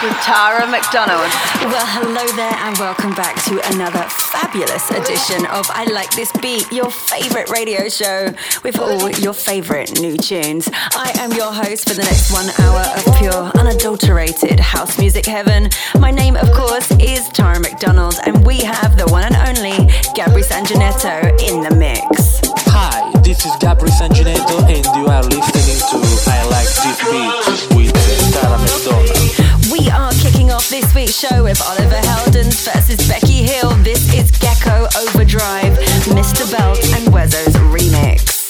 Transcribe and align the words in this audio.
With 0.00 0.14
Tara 0.22 0.64
McDonald. 0.68 1.26
Well, 1.66 1.86
hello 1.90 2.24
there, 2.36 2.54
and 2.54 2.78
welcome 2.78 3.10
back 3.16 3.34
to 3.46 3.58
another 3.74 4.06
fabulous 4.30 4.88
edition 4.92 5.44
of 5.46 5.66
I 5.70 5.90
Like 5.92 6.14
This 6.14 6.30
Beat, 6.40 6.70
your 6.70 6.88
favorite 6.88 7.50
radio 7.50 7.88
show 7.88 8.32
with 8.62 8.78
all 8.78 9.10
your 9.10 9.32
favorite 9.32 10.00
new 10.00 10.16
tunes. 10.16 10.70
I 10.72 11.10
am 11.18 11.32
your 11.32 11.52
host 11.52 11.88
for 11.88 11.96
the 11.96 12.04
next 12.04 12.30
one 12.30 12.46
hour 12.60 12.86
of 12.94 13.18
pure, 13.18 13.50
unadulterated 13.58 14.60
house 14.60 14.96
music 15.00 15.26
heaven. 15.26 15.68
My 15.98 16.12
name, 16.12 16.36
of 16.36 16.52
course, 16.52 16.92
is 17.00 17.28
Tara 17.30 17.58
McDonald, 17.58 18.14
and 18.24 18.46
we 18.46 18.60
have 18.60 18.96
the 18.96 19.06
one 19.08 19.24
and 19.24 19.34
only 19.34 19.78
Gabri 20.14 20.46
Sanjanetto 20.46 21.42
in 21.42 21.64
the 21.64 21.74
mix. 21.74 22.38
Hi, 22.70 23.10
this 23.22 23.44
is 23.44 23.50
Gabri 23.58 23.90
Sanjanetto, 23.90 24.62
and 24.62 24.86
you 24.94 25.10
are 25.10 25.24
listening 25.24 25.82
to 25.90 25.98
I 26.30 26.46
Like 26.54 26.70
This 26.86 27.02
Beat 27.10 27.76
with 27.76 28.32
Tara 28.32 28.58
McDonald. 28.58 29.47
We 29.70 29.90
are 29.90 30.12
kicking 30.12 30.50
off 30.50 30.70
this 30.70 30.94
week's 30.94 31.18
show 31.18 31.44
with 31.44 31.60
Oliver 31.60 32.00
Heldens 32.00 32.64
versus 32.64 33.06
Becky 33.06 33.42
Hill. 33.42 33.70
This 33.82 34.14
is 34.14 34.30
Gecko 34.30 34.88
Overdrive, 34.96 35.76
Mr. 36.08 36.50
Belt 36.50 36.78
and 36.94 37.12
Wezol's 37.12 37.54
remix. 37.68 38.48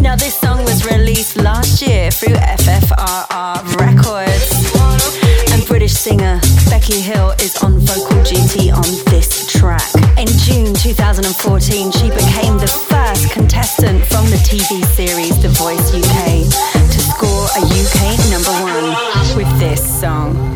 Now, 0.00 0.16
this 0.16 0.38
song 0.38 0.64
was 0.64 0.86
released 0.86 1.36
last 1.36 1.82
year 1.82 2.10
through 2.10 2.36
FFRR 2.36 3.76
Records. 3.76 5.52
And 5.52 5.66
British 5.66 5.92
singer 5.92 6.40
Becky 6.70 7.00
Hill 7.00 7.30
is 7.40 7.56
on 7.62 7.78
vocal 7.80 8.22
duty 8.22 8.70
on 8.70 8.88
this 9.06 9.52
track. 9.52 9.90
In 10.16 10.28
June 10.44 10.72
2014, 10.72 11.92
she 11.92 12.08
became 12.08 12.56
the 12.58 12.72
first 12.88 13.30
contestant 13.32 14.04
from 14.06 14.24
the 14.30 14.40
TV 14.48 14.84
series 14.96 15.40
The 15.42 15.48
Voice 15.48 15.92
UK 15.92 16.44
to 16.90 17.00
score 17.00 17.48
a 17.52 17.62
UK 17.62 18.18
number 18.30 18.54
one 18.64 19.36
with 19.36 19.58
this 19.58 20.00
song. 20.00 20.53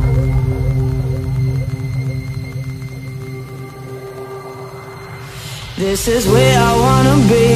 This 5.79 6.09
is 6.09 6.27
where 6.27 6.59
I 6.59 6.73
wanna 6.85 7.17
be. 7.29 7.49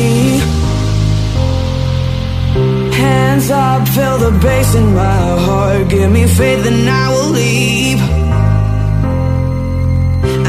Hands 2.95 3.51
up, 3.51 3.89
feel 3.89 4.17
the 4.19 4.31
bass 4.39 4.77
in 4.77 4.95
my 4.95 5.23
heart. 5.47 5.89
Give 5.89 6.09
me 6.09 6.29
faith 6.29 6.65
and 6.65 6.89
I 6.89 7.07
will 7.15 7.31
leave. 7.31 8.01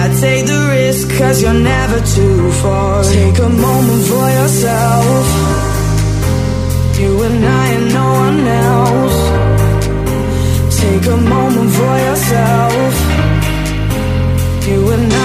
I 0.04 0.06
take 0.22 0.46
the 0.46 0.62
risk 0.78 1.18
cause 1.18 1.42
you're 1.42 1.62
never 1.74 2.00
too 2.16 2.52
far. 2.62 3.04
Take 3.06 3.40
a 3.40 3.50
moment 3.50 4.04
for 4.12 4.28
yourself. 4.38 5.26
You 7.00 7.24
and 7.24 7.44
I 7.44 7.66
and 7.78 7.88
no 8.00 8.08
one 8.26 8.40
else. 8.70 9.20
Take 10.80 11.06
a 11.08 11.18
moment 11.18 11.72
for 11.80 11.96
yourself. 12.08 12.94
You 14.68 14.80
and 14.92 15.12
I 15.12 15.23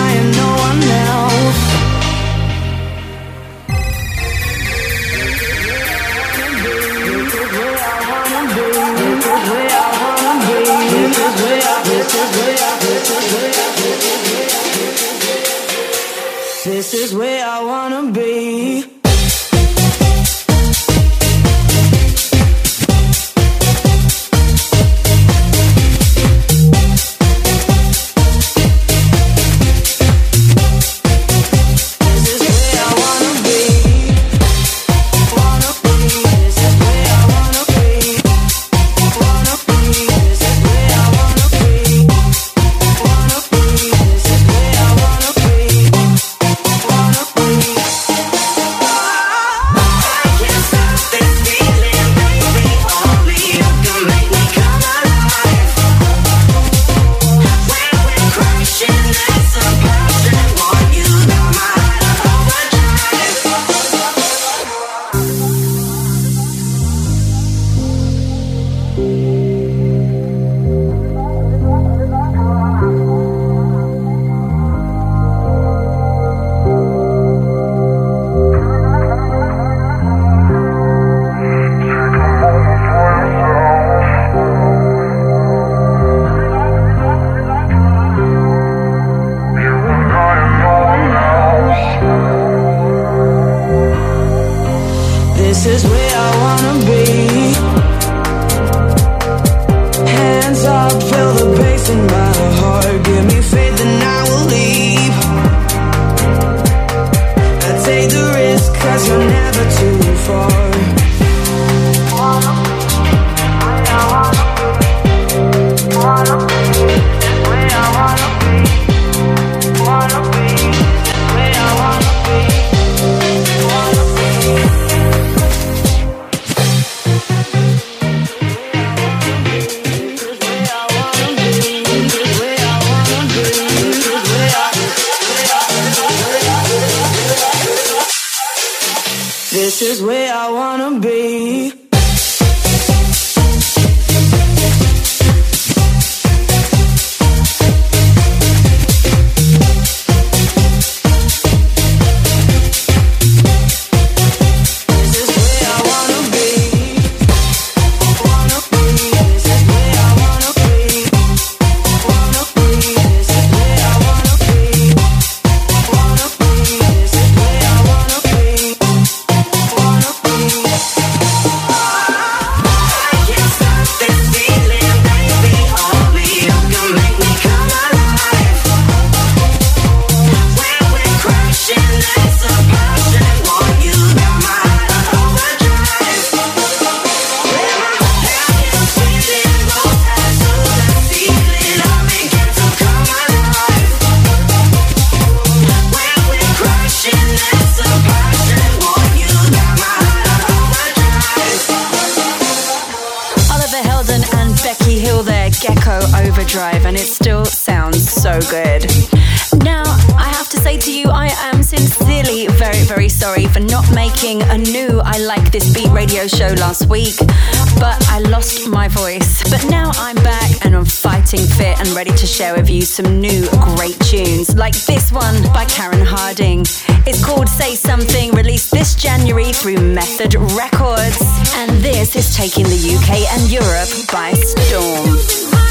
share 222.39 222.55
with 222.55 222.71
you 222.71 222.83
some 222.83 223.21
new 223.21 223.49
great 223.75 223.99
tunes, 223.99 224.55
like 224.55 224.73
this 224.87 225.11
one 225.11 225.43
by 225.53 225.65
Karen 225.65 226.07
Harding. 226.07 226.61
It's 227.05 227.25
called 227.25 227.49
Say 227.49 227.75
Something, 227.75 228.31
released 228.31 228.71
this 228.71 228.95
January 228.95 229.53
through 229.53 229.79
Method 229.79 230.37
Records, 230.37 231.19
and 231.57 231.83
this 231.83 232.15
is 232.15 232.37
taking 232.37 232.63
the 232.63 232.95
UK 232.95 233.27
and 233.35 233.51
Europe 233.51 233.89
by 234.13 234.35
storm. 234.35 235.68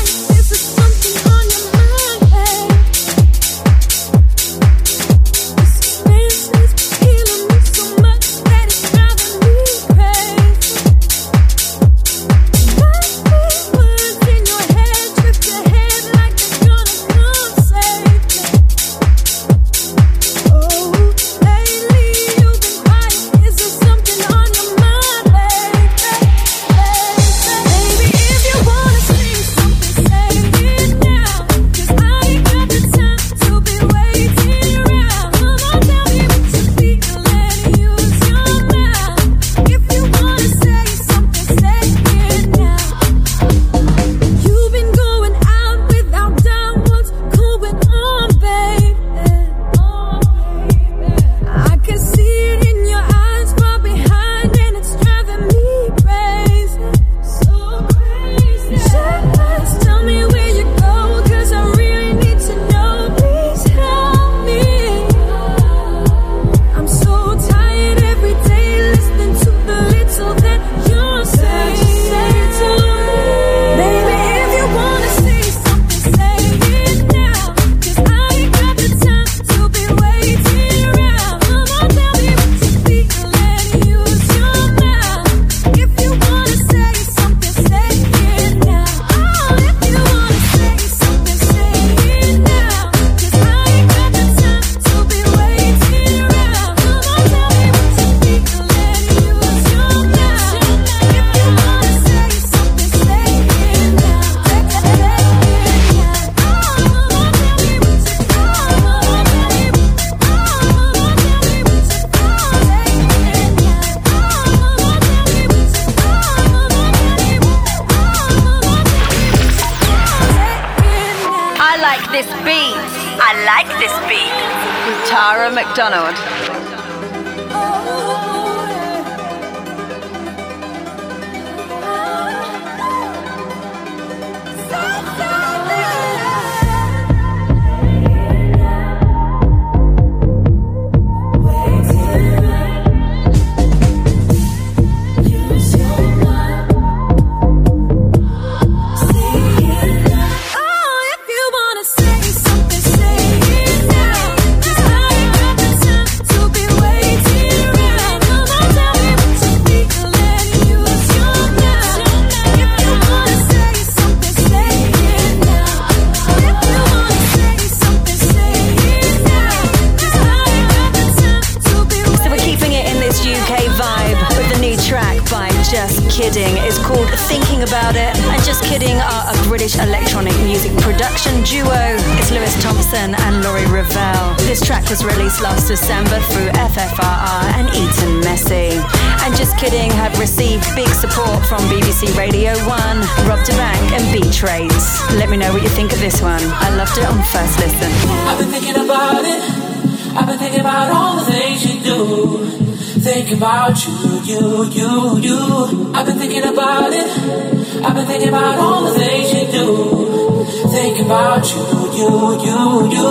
you, 212.34 212.90
you. 212.92 213.08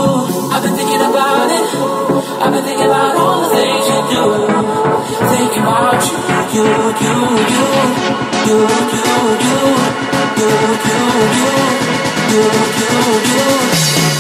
I've 0.53 0.63
been 0.63 0.75
thinking 0.75 1.01
about 1.01 1.49
it. 1.51 1.69
I've 2.43 2.53
been 2.53 2.65
thinking 2.65 2.87
about 2.87 3.17
all 3.17 3.41
the 3.43 3.57
things 3.57 3.87
you 3.89 4.01
do. 4.13 4.25
Thinking 5.33 5.63
about 5.63 6.03
you, 6.05 6.17
you, 6.53 6.65
you, 7.03 7.17
you, 7.53 7.71
you, 8.47 8.57
you, 8.57 9.11
you, 9.17 9.57
you, 9.57 9.71
you, 10.37 10.51
you, 10.77 11.01
you, 11.37 12.43
you, 12.43 12.51
you. 12.67 14.11
you. 14.11 14.16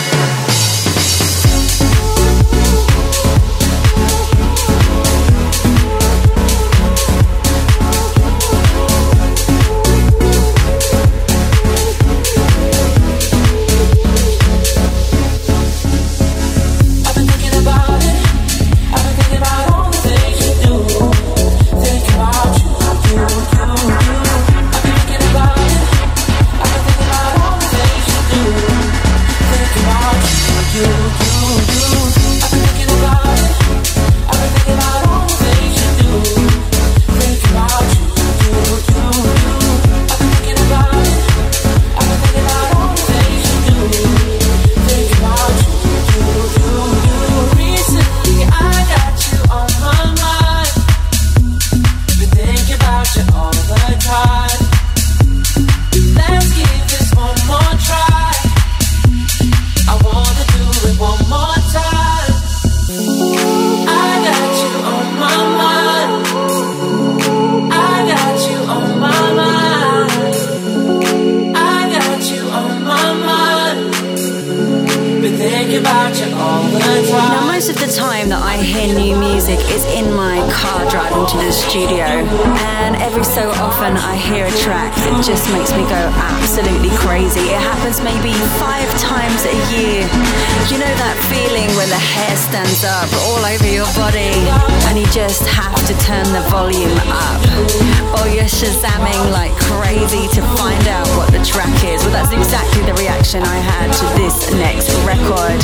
Volume 96.50 96.98
up, 97.08 97.95
or 98.18 98.28
you're 98.28 98.44
shazamming 98.44 99.30
like 99.32 99.52
crazy 99.68 100.28
to 100.34 100.42
find 100.56 100.86
out 100.88 101.06
what 101.16 101.30
the 101.32 101.42
track 101.44 101.72
is. 101.84 102.02
Well, 102.02 102.12
that's 102.12 102.32
exactly 102.32 102.82
the 102.84 102.94
reaction 102.94 103.42
I 103.42 103.58
had 103.58 103.92
to 103.92 104.06
this 104.20 104.52
next 104.52 104.92
record. 105.04 105.60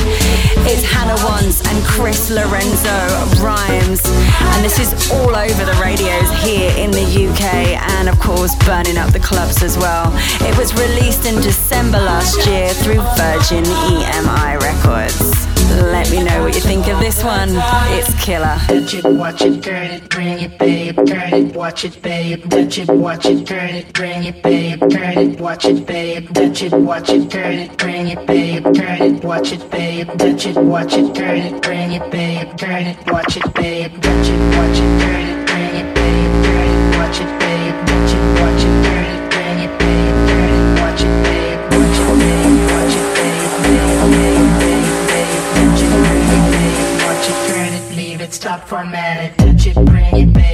It's 0.68 0.84
Hannah 0.84 1.18
Wants 1.24 1.60
and 1.68 1.84
Chris 1.84 2.30
Lorenzo 2.30 2.96
Rhymes, 3.42 4.02
and 4.06 4.64
this 4.64 4.78
is 4.78 5.10
all 5.12 5.34
over 5.34 5.64
the 5.64 5.78
radios 5.80 6.30
here 6.42 6.72
in 6.76 6.90
the 6.90 7.04
UK 7.04 7.78
and, 7.98 8.08
of 8.08 8.18
course, 8.20 8.54
burning 8.64 8.98
up 8.98 9.12
the 9.12 9.20
clubs 9.20 9.62
as 9.62 9.76
well. 9.78 10.12
It 10.46 10.56
was 10.56 10.72
released 10.74 11.26
in 11.26 11.40
December 11.42 11.98
last 11.98 12.46
year 12.46 12.68
through 12.70 13.02
Virgin 13.16 13.64
EMI 13.64 14.60
Records. 14.60 15.52
Let 15.72 16.10
me 16.10 16.22
know 16.22 16.42
what 16.42 16.54
you 16.54 16.60
think 16.60 16.86
of 16.88 16.98
this 17.00 17.24
one. 17.24 17.48
It's 17.96 18.12
killer. 18.22 18.58
Touch 18.66 18.94
it, 18.94 19.04
watch 19.04 19.40
it, 19.42 19.62
turn 19.62 19.86
it, 19.86 20.08
bring 20.10 20.40
it, 20.40 20.58
babe. 20.58 20.96
Turn 20.96 21.32
it, 21.32 21.56
watch 21.56 21.84
it, 21.84 22.00
babe. 22.02 22.41
Touch 22.50 22.78
it, 22.78 22.88
watch 22.88 23.26
it, 23.26 23.46
turn 23.46 23.70
it, 23.70 23.92
bring 23.92 24.24
it, 24.24 24.42
babe. 24.42 24.80
Turn 24.90 25.16
it, 25.16 25.40
watch 25.40 25.64
it, 25.64 25.86
babe. 25.86 26.28
Touch 26.34 26.62
it, 26.62 26.72
watch 26.72 27.08
it, 27.08 27.30
turn 27.30 27.54
it, 27.54 27.76
bring 27.78 28.08
it, 28.08 28.26
babe. 28.26 28.64
Turn 28.74 29.00
it, 29.00 29.24
watch 29.24 29.52
it, 29.52 29.70
babe. 29.70 30.08
Touch 30.18 30.46
it, 30.46 30.56
watch 30.56 30.92
it, 30.94 31.14
turn 31.14 31.38
it, 31.38 31.62
bring 31.62 31.92
it, 31.92 32.10
babe. 32.10 32.56
Turn 32.56 32.86
it, 32.86 32.98
watch 33.06 33.36
it, 33.36 33.54
babe. 33.54 33.92
Touch 34.02 34.28
it, 34.28 34.40
watch 34.58 34.78
it, 34.78 35.00
turn 35.00 35.22
it, 35.22 35.46
bring 35.46 35.74
it, 35.76 35.94
babe. 35.94 36.32
Turn 36.42 36.66
it, 36.66 36.98
watch 36.98 37.20
it, 37.20 37.30
babe. 37.38 37.74
Touch 37.86 38.12
it, 38.12 38.24
watch 38.42 38.64
it, 38.66 38.74
turn 38.84 39.06
it, 39.06 39.22
bring 39.30 39.58
it, 39.62 39.72
babe. 39.78 40.16
Turn 40.26 40.50
it, 40.50 40.80
watch 40.82 41.02
it, 41.06 41.14
babe. 41.22 41.58
Watch 41.70 41.98
it, 42.02 42.18
babe. 42.18 42.58
Watch 42.72 42.96
it, 42.98 43.06
babe. 43.14 43.50
Babe, 43.62 44.02
babe, 44.10 44.50
babe, 44.58 44.98
babe. 45.08 45.30
Touch 45.54 45.82
it, 45.82 45.94
bring 45.94 46.26
it, 46.26 46.44
babe. 46.50 47.06
Watch 47.06 47.26
it, 47.30 47.38
turn 47.46 47.70
it, 47.72 47.96
leave 47.96 48.20
it, 48.20 48.32
stop, 48.34 48.66
format 48.66 49.16
it. 49.24 49.38
Touch 49.38 49.66
it, 49.68 49.74
bring 49.86 50.16
it, 50.16 50.32
babe. 50.32 50.51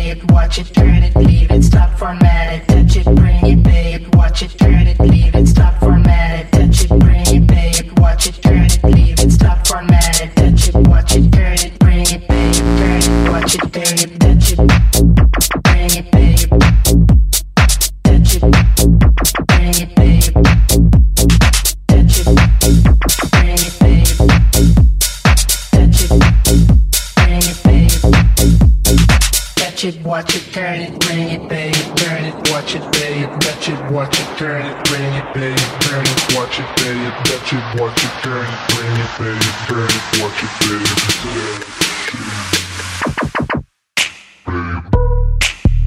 Watch 0.48 0.60
it, 0.60 0.74
turn 0.74 1.02
it, 1.02 1.14
leave 1.14 1.50
it, 1.50 1.62
stop, 1.62 1.98
format 1.98 2.54
it. 2.54 2.68
Touch 2.68 2.96
it, 2.96 3.04
bring 3.16 3.44
it, 3.44 3.62
babe. 3.62 4.14
Watch 4.14 4.42
it, 4.42 4.58
turn 4.58 4.86
it, 4.86 4.98
leave 4.98 5.34
it, 5.34 5.46
stop, 5.46 5.57
it. 37.08 37.14
Touch 37.24 37.52
it, 37.52 37.80
watch 37.80 38.04
it, 38.04 38.10
turn 38.22 38.44
it, 38.44 38.58
bring 38.74 38.96
it, 38.96 39.10
babe. 39.18 39.40
Turn 39.68 39.88
it, 39.88 40.04
watch 40.20 40.42
it, 40.44 40.50
babe. 40.60 40.88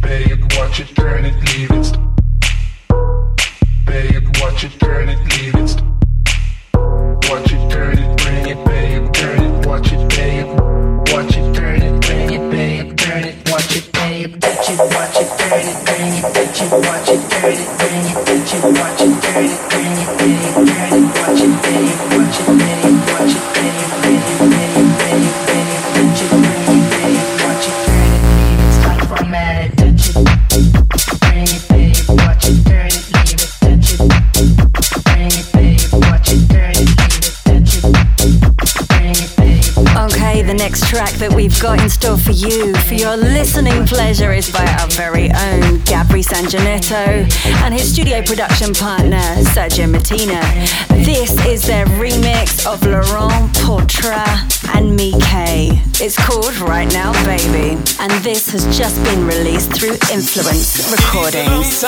Babe, 0.01 0.41
watch 0.57 0.79
it, 0.79 0.95
turn 0.95 1.25
it, 1.25 1.35
leave 1.53 1.71
it. 1.71 2.10
That 41.21 41.33
we've 41.35 41.61
got 41.61 41.79
in 41.79 41.87
store 41.87 42.17
for 42.17 42.31
you, 42.31 42.73
for 42.89 42.95
your 42.95 43.15
listening 43.15 43.85
pleasure, 43.85 44.33
is 44.33 44.49
by 44.51 44.65
our 44.79 44.87
very 44.87 45.25
own 45.29 45.77
Gabri 45.85 46.25
Sanjanetto 46.25 47.29
and 47.61 47.73
his 47.75 47.93
studio 47.93 48.23
production 48.23 48.73
partner, 48.73 49.21
Sergio 49.53 49.87
Martina. 49.87 50.41
This 51.05 51.29
is 51.45 51.61
their 51.61 51.85
remix 52.01 52.65
of 52.65 52.83
Laurent 52.83 53.53
Portra 53.53 54.25
and 54.75 54.97
Mike. 54.97 55.77
It's 56.01 56.17
called 56.17 56.57
Right 56.57 56.91
Now 56.91 57.13
Baby, 57.23 57.77
and 57.99 58.11
this 58.23 58.49
has 58.51 58.65
just 58.75 59.01
been 59.03 59.27
released 59.27 59.71
through 59.73 59.97
Influence 60.11 60.89
Recordings. 60.91 61.85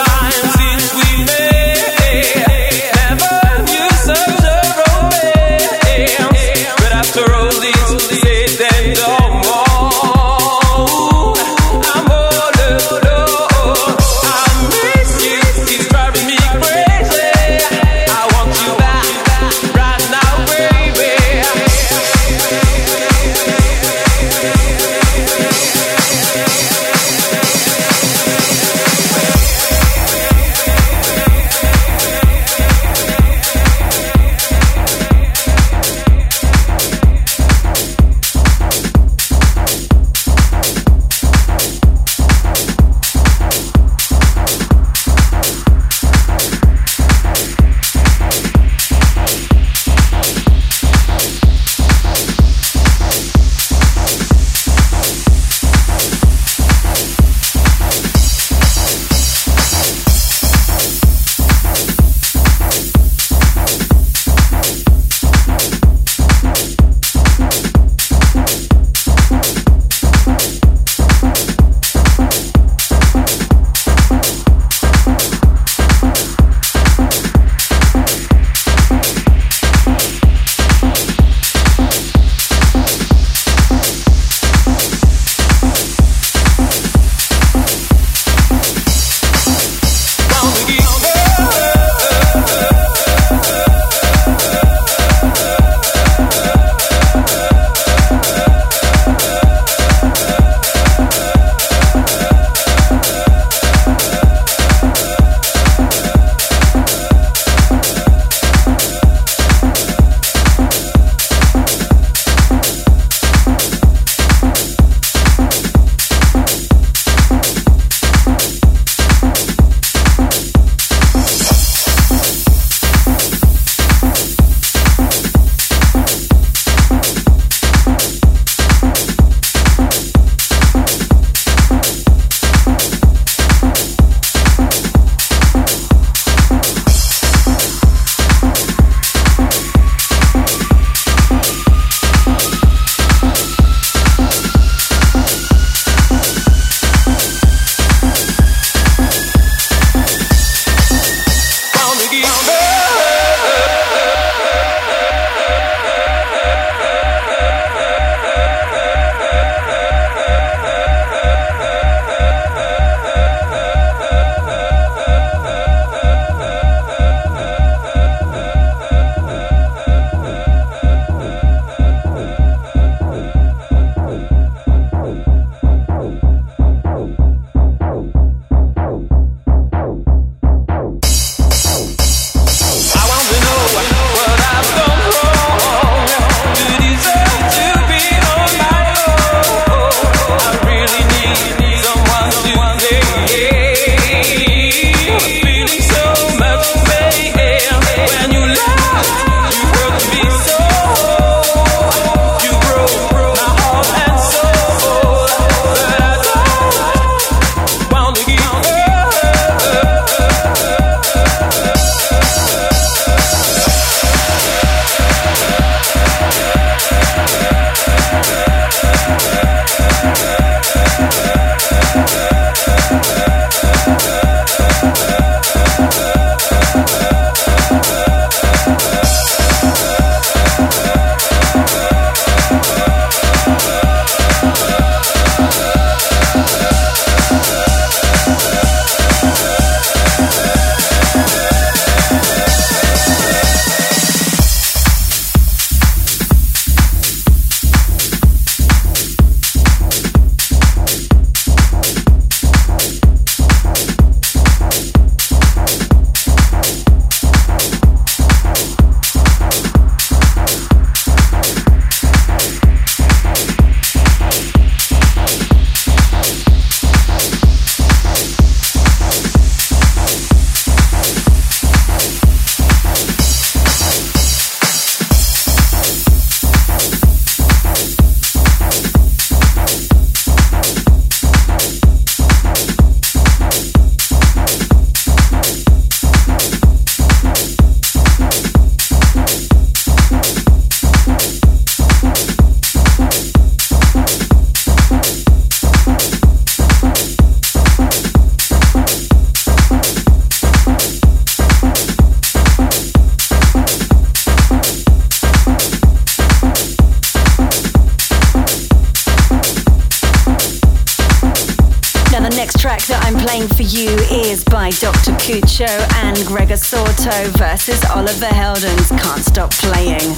Kucho 315.63 316.03
and 316.03 316.25
Gregor 316.25 316.57
Salto 316.57 317.29
versus 317.37 317.83
Oliver 317.85 318.25
Heldens 318.25 318.89
Can't 319.01 319.23
Stop 319.23 319.51
Playing. 319.51 320.17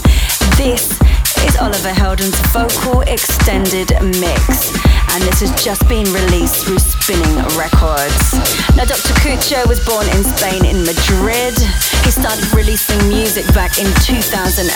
This 0.57 0.99
is 1.45 1.55
Oliver 1.57 1.89
Heldens' 1.89 2.39
vocal 2.51 3.01
extended 3.01 3.91
mix, 4.19 4.71
and 5.15 5.23
this 5.23 5.39
has 5.39 5.55
just 5.63 5.87
been 5.87 6.03
released 6.11 6.67
through 6.67 6.77
Spinnin' 6.77 7.39
Records. 7.55 8.35
Now, 8.75 8.83
Dr. 8.83 9.15
Kucho 9.23 9.63
was 9.63 9.79
born 9.87 10.03
in 10.11 10.27
Spain 10.27 10.67
in 10.67 10.83
Madrid. 10.83 11.55
He 12.03 12.11
started 12.11 12.43
releasing 12.51 12.99
music 13.07 13.47
back 13.55 13.79
in 13.79 13.87
2010 14.03 14.67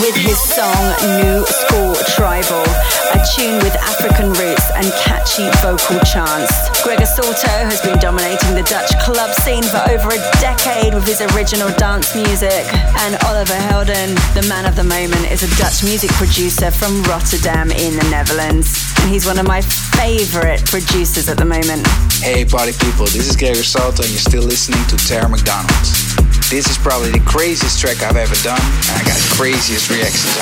with 0.00 0.16
his 0.16 0.40
song 0.40 0.80
New 1.20 1.44
School 1.44 1.92
Tribal, 2.16 2.64
a 3.12 3.20
tune 3.36 3.60
with 3.60 3.76
African 3.84 4.32
roots 4.40 4.64
and 4.72 4.88
catchy 5.04 5.52
vocal 5.60 6.00
chants. 6.08 6.48
Gregor 6.80 7.04
Salto 7.04 7.52
has 7.68 7.84
been 7.84 8.00
dominating 8.00 8.56
the 8.56 8.64
Dutch 8.64 8.88
club 9.04 9.36
scene 9.36 9.68
for 9.68 9.84
over 9.92 10.16
a 10.16 10.20
decade 10.40 10.94
with 10.96 11.04
his 11.04 11.20
original 11.36 11.68
dance 11.76 12.16
music, 12.16 12.64
and 13.04 13.20
Oliver 13.28 13.60
Helden, 13.68 14.16
the 14.32 14.46
man 14.48 14.64
of 14.64 14.80
the 14.80 14.84
moment, 14.84 15.28
is 15.28 15.44
a 15.44 15.50
Dutch 15.60 15.84
music 15.84 16.10
producer 16.16 16.70
from 16.70 17.04
Rotterdam 17.04 17.68
in 17.68 18.00
the 18.00 18.08
Netherlands. 18.08 18.93
And 19.00 19.10
he's 19.10 19.26
one 19.26 19.38
of 19.38 19.46
my 19.46 19.60
favorite 19.60 20.64
producers 20.66 21.28
at 21.28 21.36
the 21.36 21.44
moment. 21.44 21.86
Hey 22.22 22.44
party 22.44 22.72
people, 22.72 23.06
this 23.06 23.28
is 23.28 23.36
Gregor 23.36 23.62
Salto 23.62 24.02
and 24.02 24.10
you're 24.10 24.18
still 24.18 24.42
listening 24.44 24.84
to 24.88 24.96
Tara 25.06 25.28
McDonald's. 25.28 26.16
This 26.50 26.68
is 26.68 26.78
probably 26.78 27.10
the 27.10 27.24
craziest 27.24 27.80
track 27.80 28.02
I've 28.02 28.16
ever 28.16 28.36
done 28.42 28.60
and 28.60 28.96
I 28.96 29.04
got 29.04 29.16
the 29.16 29.34
craziest 29.36 29.90
reactions 29.90 30.34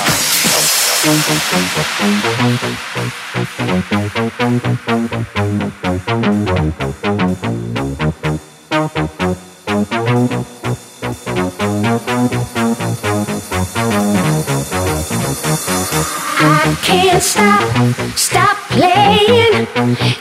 I 16.64 16.76
can't 16.76 17.20
stop, 17.20 18.16
stop 18.16 18.56
playing 18.70 19.66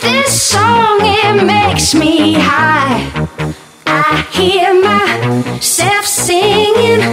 this 0.02 0.42
song. 0.42 0.98
It 1.02 1.46
makes 1.46 1.94
me 1.94 2.34
high. 2.34 3.12
I 3.86 4.26
hear 4.32 4.74
myself 4.74 6.04
singing. 6.04 7.04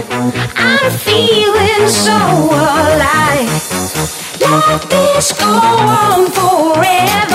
I'm 0.57 0.91
feeling 0.97 1.87
so 1.89 2.17
alive. 2.49 3.53
Let 4.41 4.89
this 4.89 5.31
go 5.39 5.45
on 5.45 6.31
forever. 6.31 7.28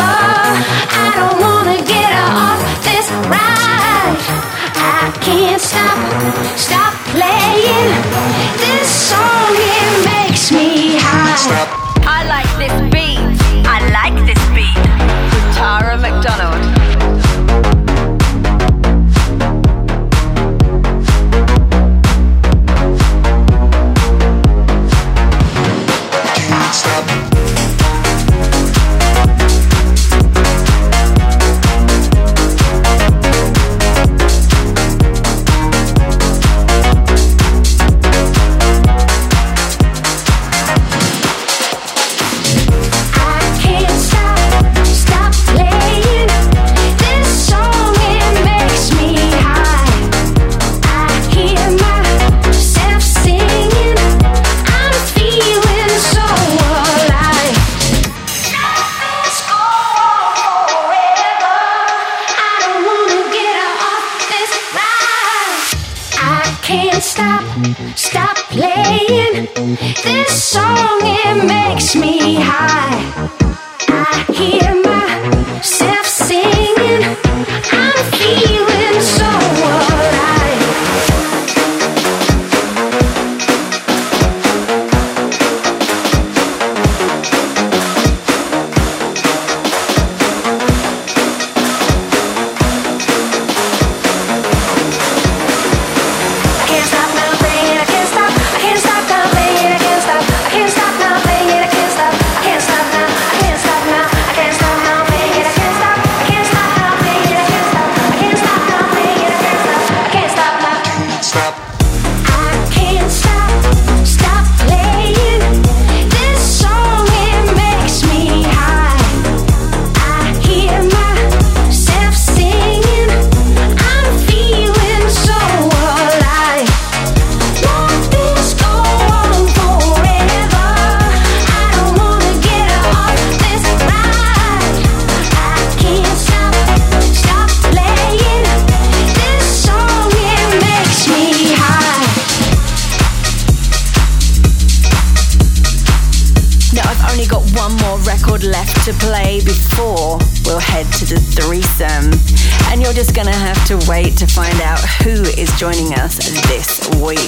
To 154.17 154.27
find 154.27 154.61
out 154.61 154.79
who 155.03 155.23
is 155.39 155.51
joining 155.59 155.93
us 155.95 156.17
this 156.49 156.89
week. 157.03 157.19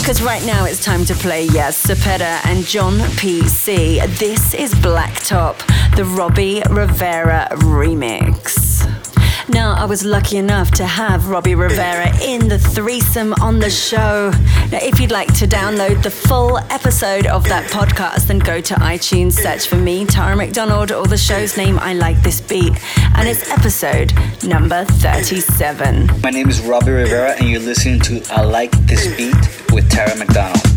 Because 0.00 0.22
right 0.22 0.44
now 0.44 0.64
it's 0.64 0.82
time 0.82 1.04
to 1.04 1.14
play 1.14 1.46
Yaz 1.46 1.86
Cepeda 1.86 2.44
and 2.44 2.64
John 2.64 2.94
PC. 3.20 4.04
This 4.18 4.52
is 4.54 4.74
Blacktop, 4.74 5.58
the 5.94 6.04
Robbie 6.04 6.62
Rivera 6.68 7.48
remix. 7.52 8.51
Now, 9.52 9.74
I 9.74 9.84
was 9.84 10.02
lucky 10.02 10.38
enough 10.38 10.70
to 10.72 10.86
have 10.86 11.28
Robbie 11.28 11.54
Rivera 11.54 12.08
in 12.22 12.48
the 12.48 12.58
threesome 12.58 13.34
on 13.34 13.58
the 13.58 13.68
show. 13.68 14.30
Now, 14.70 14.78
if 14.80 14.98
you'd 14.98 15.10
like 15.10 15.28
to 15.34 15.46
download 15.46 16.02
the 16.02 16.10
full 16.10 16.56
episode 16.70 17.26
of 17.26 17.44
that 17.48 17.70
podcast, 17.70 18.28
then 18.28 18.38
go 18.38 18.62
to 18.62 18.74
iTunes, 18.76 19.32
search 19.32 19.66
for 19.66 19.76
me, 19.76 20.06
Tara 20.06 20.34
McDonald, 20.36 20.90
or 20.90 21.06
the 21.06 21.18
show's 21.18 21.58
name, 21.58 21.78
I 21.78 21.92
Like 21.92 22.22
This 22.22 22.40
Beat, 22.40 22.72
and 23.14 23.28
it's 23.28 23.50
episode 23.50 24.14
number 24.42 24.86
37. 24.86 26.22
My 26.22 26.30
name 26.30 26.48
is 26.48 26.62
Robbie 26.62 26.92
Rivera 26.92 27.32
and 27.32 27.46
you're 27.50 27.60
listening 27.60 28.00
to 28.00 28.22
I 28.30 28.44
Like 28.44 28.72
This 28.86 29.06
Beat 29.18 29.36
with 29.70 29.90
Tara 29.90 30.16
McDonald. 30.16 30.71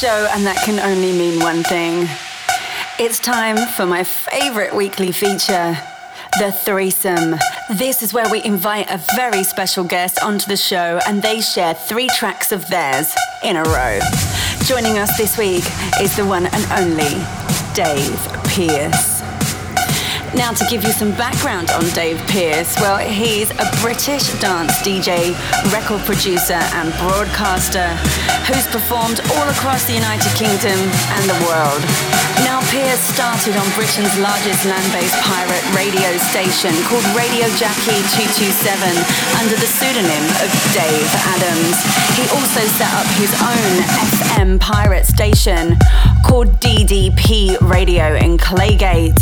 Show, 0.00 0.28
and 0.30 0.44
that 0.44 0.62
can 0.62 0.78
only 0.78 1.10
mean 1.12 1.40
one 1.40 1.62
thing. 1.62 2.06
It's 2.98 3.18
time 3.18 3.56
for 3.56 3.86
my 3.86 4.04
favorite 4.04 4.74
weekly 4.76 5.10
feature, 5.10 5.78
The 6.38 6.52
Threesome. 6.52 7.36
This 7.78 8.02
is 8.02 8.12
where 8.12 8.30
we 8.30 8.44
invite 8.44 8.90
a 8.90 9.02
very 9.16 9.42
special 9.42 9.84
guest 9.84 10.22
onto 10.22 10.48
the 10.48 10.56
show, 10.58 11.00
and 11.06 11.22
they 11.22 11.40
share 11.40 11.72
three 11.72 12.08
tracks 12.08 12.52
of 12.52 12.68
theirs 12.68 13.14
in 13.42 13.56
a 13.56 13.62
row. 13.62 13.98
Joining 14.64 14.98
us 14.98 15.16
this 15.16 15.38
week 15.38 15.64
is 15.98 16.14
the 16.14 16.26
one 16.26 16.44
and 16.44 16.72
only 16.72 17.24
Dave 17.72 18.20
Pearce. 18.52 19.15
Now, 20.36 20.52
to 20.52 20.64
give 20.68 20.84
you 20.84 20.92
some 20.92 21.12
background 21.16 21.70
on 21.72 21.88
Dave 21.96 22.20
Pearce, 22.28 22.76
well, 22.76 23.00
he's 23.00 23.50
a 23.56 23.66
British 23.80 24.28
dance 24.38 24.70
DJ, 24.84 25.32
record 25.72 26.04
producer, 26.04 26.60
and 26.76 26.92
broadcaster 27.00 27.88
who's 28.44 28.68
performed 28.68 29.24
all 29.32 29.48
across 29.48 29.88
the 29.88 29.96
United 29.96 30.28
Kingdom 30.36 30.76
and 31.16 31.24
the 31.24 31.38
world. 31.48 31.80
Now, 32.44 32.60
Pearce 32.68 33.00
started 33.00 33.56
on 33.56 33.64
Britain's 33.72 34.12
largest 34.20 34.68
land 34.68 34.84
based 34.92 35.16
pirate 35.24 35.64
radio 35.72 36.12
station 36.28 36.76
called 36.84 37.08
Radio 37.16 37.48
Jackie 37.56 38.04
227 38.12 38.92
under 39.40 39.56
the 39.56 39.66
pseudonym 39.72 40.24
of 40.44 40.52
Dave 40.76 41.10
Adams. 41.32 41.80
He 42.12 42.28
also 42.36 42.60
set 42.76 42.92
up 42.92 43.08
his 43.16 43.32
own 43.40 43.72
FM 44.04 44.60
pirate 44.60 45.06
station 45.08 45.80
called 46.28 46.60
DDP 46.60 47.56
Radio 47.64 48.14
in 48.14 48.36
Claygate. 48.36 49.16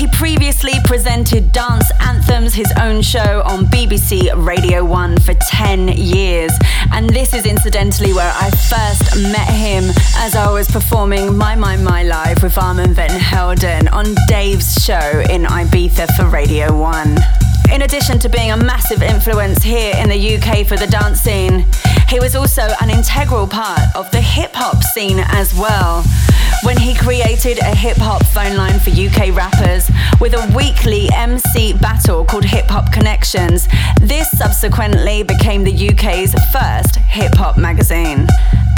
He 0.00 0.06
previously 0.06 0.72
presented 0.84 1.52
Dance 1.52 1.84
Anthems, 2.00 2.54
his 2.54 2.72
own 2.80 3.02
show 3.02 3.42
on 3.44 3.66
BBC 3.66 4.30
Radio 4.34 4.82
1 4.82 5.18
for 5.18 5.34
10 5.34 5.88
years. 5.88 6.50
And 6.90 7.10
this 7.10 7.34
is 7.34 7.44
incidentally 7.44 8.14
where 8.14 8.32
I 8.34 8.48
first 8.48 9.20
met 9.20 9.46
him 9.46 9.90
as 10.16 10.34
I 10.34 10.50
was 10.50 10.70
performing 10.70 11.36
My 11.36 11.54
My 11.54 11.76
My 11.76 12.02
Live 12.02 12.42
with 12.42 12.56
Armand 12.56 12.96
van 12.96 13.10
Helden 13.10 13.88
on 13.88 14.14
Dave's 14.26 14.82
show 14.82 15.22
in 15.28 15.42
Ibiza 15.42 16.06
for 16.16 16.24
Radio 16.30 16.74
1. 16.74 17.18
In 17.70 17.82
addition 17.82 18.18
to 18.20 18.30
being 18.30 18.52
a 18.52 18.56
massive 18.56 19.02
influence 19.02 19.62
here 19.62 19.94
in 19.98 20.08
the 20.08 20.36
UK 20.36 20.66
for 20.66 20.78
the 20.78 20.86
dance 20.86 21.20
scene, 21.20 21.66
he 22.08 22.18
was 22.18 22.34
also 22.34 22.62
an 22.80 22.88
integral 22.88 23.46
part 23.46 23.82
of 23.94 24.10
the 24.12 24.20
hip 24.20 24.52
hop 24.54 24.82
scene 24.94 25.20
as 25.20 25.54
well. 25.54 26.02
When 26.62 26.76
he 26.76 26.94
created 26.94 27.58
a 27.58 27.74
hip 27.74 27.96
hop 27.96 28.24
phone 28.26 28.54
line 28.54 28.78
for 28.80 28.90
UK 28.90 29.34
rappers 29.34 29.90
with 30.20 30.34
a 30.34 30.52
weekly 30.54 31.08
MC 31.14 31.72
battle 31.72 32.22
called 32.22 32.44
Hip 32.44 32.66
Hop 32.68 32.92
Connections, 32.92 33.66
this 33.98 34.30
subsequently 34.32 35.22
became 35.22 35.64
the 35.64 35.88
UK's 35.88 36.34
first 36.52 36.96
hip 36.96 37.32
hop 37.34 37.56
magazine. 37.56 38.26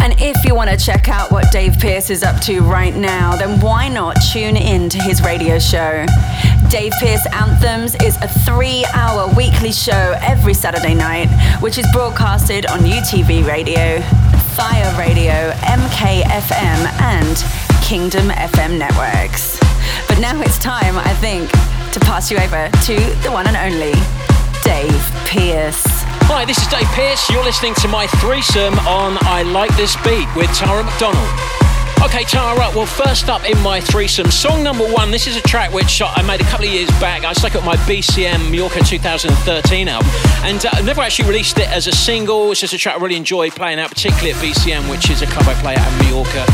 And 0.00 0.14
if 0.18 0.44
you 0.44 0.54
want 0.54 0.70
to 0.70 0.76
check 0.76 1.08
out 1.08 1.32
what 1.32 1.50
Dave 1.50 1.76
Pearce 1.80 2.08
is 2.08 2.22
up 2.22 2.40
to 2.42 2.60
right 2.60 2.94
now, 2.94 3.34
then 3.34 3.58
why 3.60 3.88
not 3.88 4.16
tune 4.32 4.56
in 4.56 4.88
to 4.90 5.02
his 5.02 5.20
radio 5.20 5.58
show? 5.58 6.06
Dave 6.68 6.92
Pearce 7.00 7.26
Anthems 7.32 7.96
is 7.96 8.16
a 8.22 8.28
three 8.28 8.84
hour 8.94 9.32
weekly 9.34 9.72
show 9.72 10.16
every 10.20 10.54
Saturday 10.54 10.94
night, 10.94 11.28
which 11.60 11.78
is 11.78 11.86
broadcasted 11.92 12.64
on 12.66 12.80
UTV 12.80 13.44
Radio, 13.44 14.00
Fire 14.54 14.96
Radio, 14.96 15.50
MKFM, 15.62 17.00
and 17.00 17.71
Kingdom 17.82 18.28
FM 18.30 18.78
networks. 18.78 19.58
But 20.08 20.18
now 20.20 20.40
it's 20.40 20.58
time, 20.58 20.96
I 20.96 21.12
think, 21.14 21.50
to 21.92 22.00
pass 22.00 22.30
you 22.30 22.38
over 22.38 22.70
to 22.86 22.94
the 23.22 23.30
one 23.30 23.46
and 23.46 23.56
only 23.56 23.92
Dave 24.64 25.02
Pearce. 25.26 25.84
Hi, 26.30 26.44
this 26.44 26.58
is 26.58 26.68
Dave 26.68 26.86
Pearce. 26.94 27.28
You're 27.28 27.44
listening 27.44 27.74
to 27.76 27.88
my 27.88 28.06
threesome 28.06 28.78
on 28.80 29.18
I 29.22 29.42
Like 29.42 29.76
This 29.76 29.96
Beat 30.02 30.28
with 30.34 30.50
Tara 30.54 30.84
McDonald. 30.84 31.61
Okay, 32.04 32.24
Tara, 32.24 32.56
well, 32.74 32.84
first 32.84 33.28
up 33.28 33.48
in 33.48 33.56
my 33.62 33.80
threesome, 33.80 34.30
song 34.30 34.64
number 34.64 34.84
one. 34.84 35.12
This 35.12 35.28
is 35.28 35.36
a 35.36 35.40
track 35.40 35.72
which 35.72 36.02
I 36.02 36.20
made 36.22 36.40
a 36.40 36.44
couple 36.44 36.66
of 36.66 36.72
years 36.72 36.90
back. 36.98 37.24
I 37.24 37.32
stuck 37.32 37.54
it 37.54 37.58
on 37.58 37.64
my 37.64 37.76
BCM 37.76 38.50
Mallorca 38.50 38.80
2013 38.80 39.88
album, 39.88 40.10
and 40.42 40.66
uh, 40.66 40.70
I 40.72 40.82
never 40.82 41.00
actually 41.00 41.28
released 41.28 41.58
it 41.58 41.68
as 41.68 41.86
a 41.86 41.92
single. 41.92 42.50
It's 42.50 42.60
just 42.60 42.74
a 42.74 42.78
track 42.78 42.96
I 42.96 42.98
really 42.98 43.16
enjoy 43.16 43.50
playing 43.50 43.78
out, 43.78 43.90
particularly 43.90 44.32
at 44.32 44.36
BCM, 44.36 44.90
which 44.90 45.10
is 45.10 45.22
a 45.22 45.26
club 45.26 45.46
I 45.46 45.54
play 45.62 45.74
at 45.76 46.02
Mallorca 46.02 46.44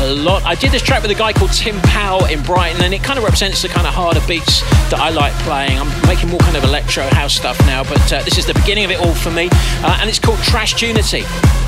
a 0.00 0.14
lot. 0.14 0.42
I 0.44 0.56
did 0.56 0.72
this 0.72 0.82
track 0.82 1.02
with 1.02 1.12
a 1.12 1.14
guy 1.14 1.32
called 1.32 1.52
Tim 1.52 1.80
Powell 1.82 2.24
in 2.26 2.42
Brighton, 2.42 2.82
and 2.82 2.92
it 2.92 3.02
kind 3.02 3.18
of 3.18 3.24
represents 3.24 3.62
the 3.62 3.68
kind 3.68 3.86
of 3.86 3.94
harder 3.94 4.20
beats 4.26 4.62
that 4.90 4.98
I 4.98 5.10
like 5.10 5.32
playing. 5.44 5.78
I'm 5.78 6.08
making 6.08 6.28
more 6.28 6.40
kind 6.40 6.56
of 6.56 6.64
electro 6.64 7.04
house 7.14 7.34
stuff 7.34 7.58
now, 7.66 7.84
but 7.84 8.12
uh, 8.12 8.22
this 8.22 8.36
is 8.36 8.46
the 8.46 8.54
beginning 8.54 8.84
of 8.84 8.90
it 8.90 9.00
all 9.00 9.14
for 9.14 9.30
me, 9.30 9.48
uh, 9.52 9.98
and 10.00 10.10
it's 10.10 10.18
called 10.18 10.40
Trash 10.40 10.74
Tunity. 10.74 11.67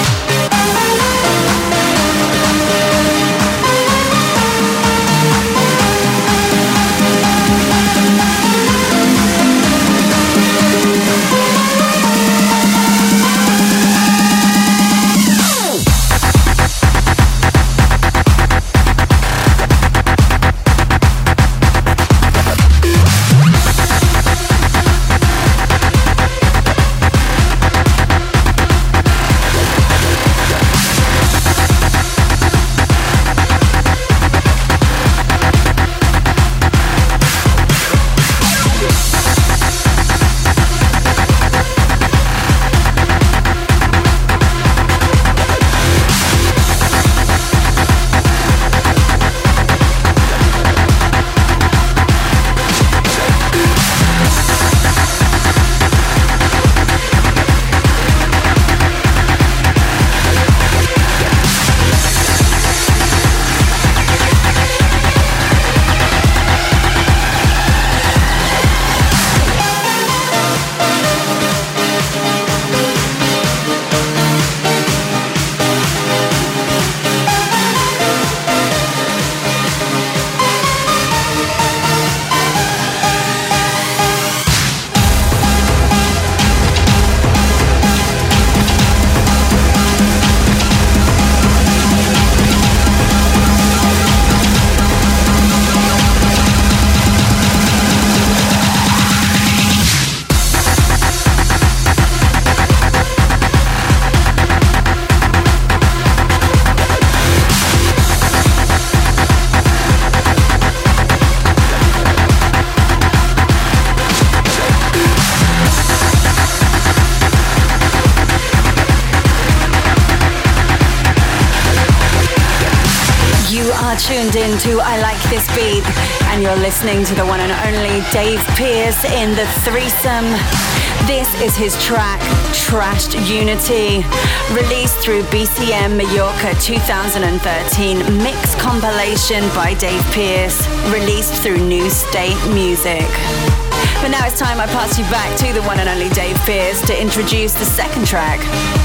His 131.61 131.79
track, 131.83 132.19
Trashed 132.55 133.13
Unity, 133.29 134.03
released 134.51 134.97
through 134.97 135.21
BCM 135.25 135.95
Mallorca 135.95 136.59
2013 136.59 137.99
mix 138.17 138.55
compilation 138.59 139.47
by 139.53 139.75
Dave 139.75 140.01
Pearce, 140.11 140.67
released 140.91 141.35
through 141.35 141.57
New 141.57 141.87
State 141.91 142.43
Music. 142.51 143.60
But 144.01 144.09
now 144.09 144.25
it's 144.25 144.39
time 144.39 144.59
I 144.59 144.65
pass 144.65 144.97
you 144.97 145.03
back 145.05 145.37
to 145.37 145.53
the 145.53 145.61
one 145.61 145.79
and 145.79 145.87
only 145.87 146.09
Dave 146.09 146.35
Pearce 146.37 146.81
to 146.87 146.99
introduce 146.99 147.53
the 147.53 147.65
second 147.65 148.07
track 148.07 148.39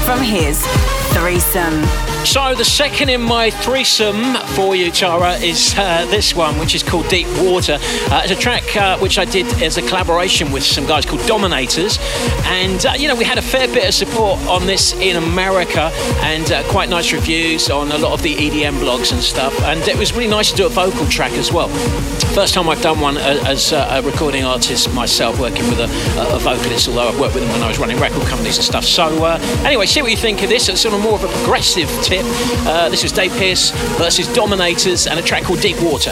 from 0.05 0.21
his 0.21 0.63
threesome. 1.17 1.83
So 2.23 2.53
the 2.53 2.65
second 2.65 3.09
in 3.09 3.21
my 3.21 3.49
threesome 3.49 4.35
for 4.55 4.75
you, 4.75 4.91
Tara, 4.91 5.33
is 5.35 5.73
uh, 5.77 6.05
this 6.11 6.35
one, 6.35 6.59
which 6.59 6.75
is 6.75 6.83
called 6.83 7.07
Deep 7.07 7.27
Water. 7.41 7.77
Uh, 7.81 8.21
it's 8.23 8.31
a 8.31 8.35
track 8.35 8.75
uh, 8.75 8.99
which 8.99 9.17
I 9.17 9.25
did 9.25 9.47
as 9.63 9.77
a 9.77 9.81
collaboration 9.81 10.51
with 10.51 10.63
some 10.63 10.85
guys 10.85 11.05
called 11.05 11.25
Dominators, 11.25 11.97
and 12.45 12.85
uh, 12.85 12.93
you 12.97 13.07
know 13.07 13.15
we 13.15 13.23
had 13.23 13.37
a 13.37 13.41
fair 13.41 13.67
bit 13.67 13.87
of 13.87 13.93
support 13.93 14.39
on 14.47 14.67
this 14.67 14.93
in 14.93 15.15
America, 15.15 15.89
and 16.21 16.51
uh, 16.51 16.63
quite 16.69 16.89
nice 16.89 17.13
reviews 17.13 17.69
on 17.69 17.91
a 17.91 17.97
lot 17.97 18.13
of 18.13 18.21
the 18.21 18.35
EDM 18.35 18.73
blogs 18.79 19.13
and 19.13 19.21
stuff. 19.21 19.57
And 19.63 19.79
it 19.87 19.97
was 19.97 20.13
really 20.13 20.29
nice 20.29 20.51
to 20.51 20.57
do 20.57 20.65
a 20.65 20.69
vocal 20.69 21.07
track 21.07 21.31
as 21.33 21.51
well. 21.51 21.69
First 22.35 22.53
time 22.53 22.69
I've 22.69 22.81
done 22.81 22.99
one 22.99 23.17
as 23.17 23.71
a 23.71 24.01
recording 24.03 24.43
artist 24.43 24.93
myself, 24.93 25.06
working 25.39 25.67
with 25.69 25.79
a, 25.79 25.89
a 26.35 26.39
vocalist. 26.39 26.87
Although 26.87 27.07
I've 27.07 27.19
worked 27.19 27.35
with 27.35 27.43
them 27.43 27.51
when 27.53 27.63
I 27.63 27.67
was 27.67 27.79
running 27.79 27.99
record 27.99 28.27
companies 28.27 28.57
and 28.57 28.65
stuff. 28.65 28.83
So 28.83 29.25
anyway, 29.65 29.85
see 29.85 30.01
what 30.01 30.11
you 30.11 30.17
think 30.17 30.43
of 30.43 30.49
this. 30.49 30.69
It's 30.69 30.81
sort 30.81 30.93
of 30.93 31.01
more 31.01 31.15
of 31.15 31.23
a 31.23 31.27
progressive 31.27 31.89
tip. 32.03 32.25
Uh, 32.67 32.89
this 32.89 33.03
is 33.03 33.11
Dave 33.11 33.31
Pearce 33.33 33.71
versus 33.97 34.27
Dominators 34.33 35.07
and 35.07 35.19
a 35.19 35.23
track 35.23 35.43
called 35.43 35.61
Deep 35.61 35.81
Water. 35.81 36.11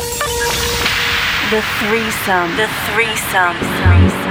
The 1.52 1.62
threesome. 1.80 2.56
The 2.58 2.70
threesome. 2.90 3.58
It's 4.08 4.25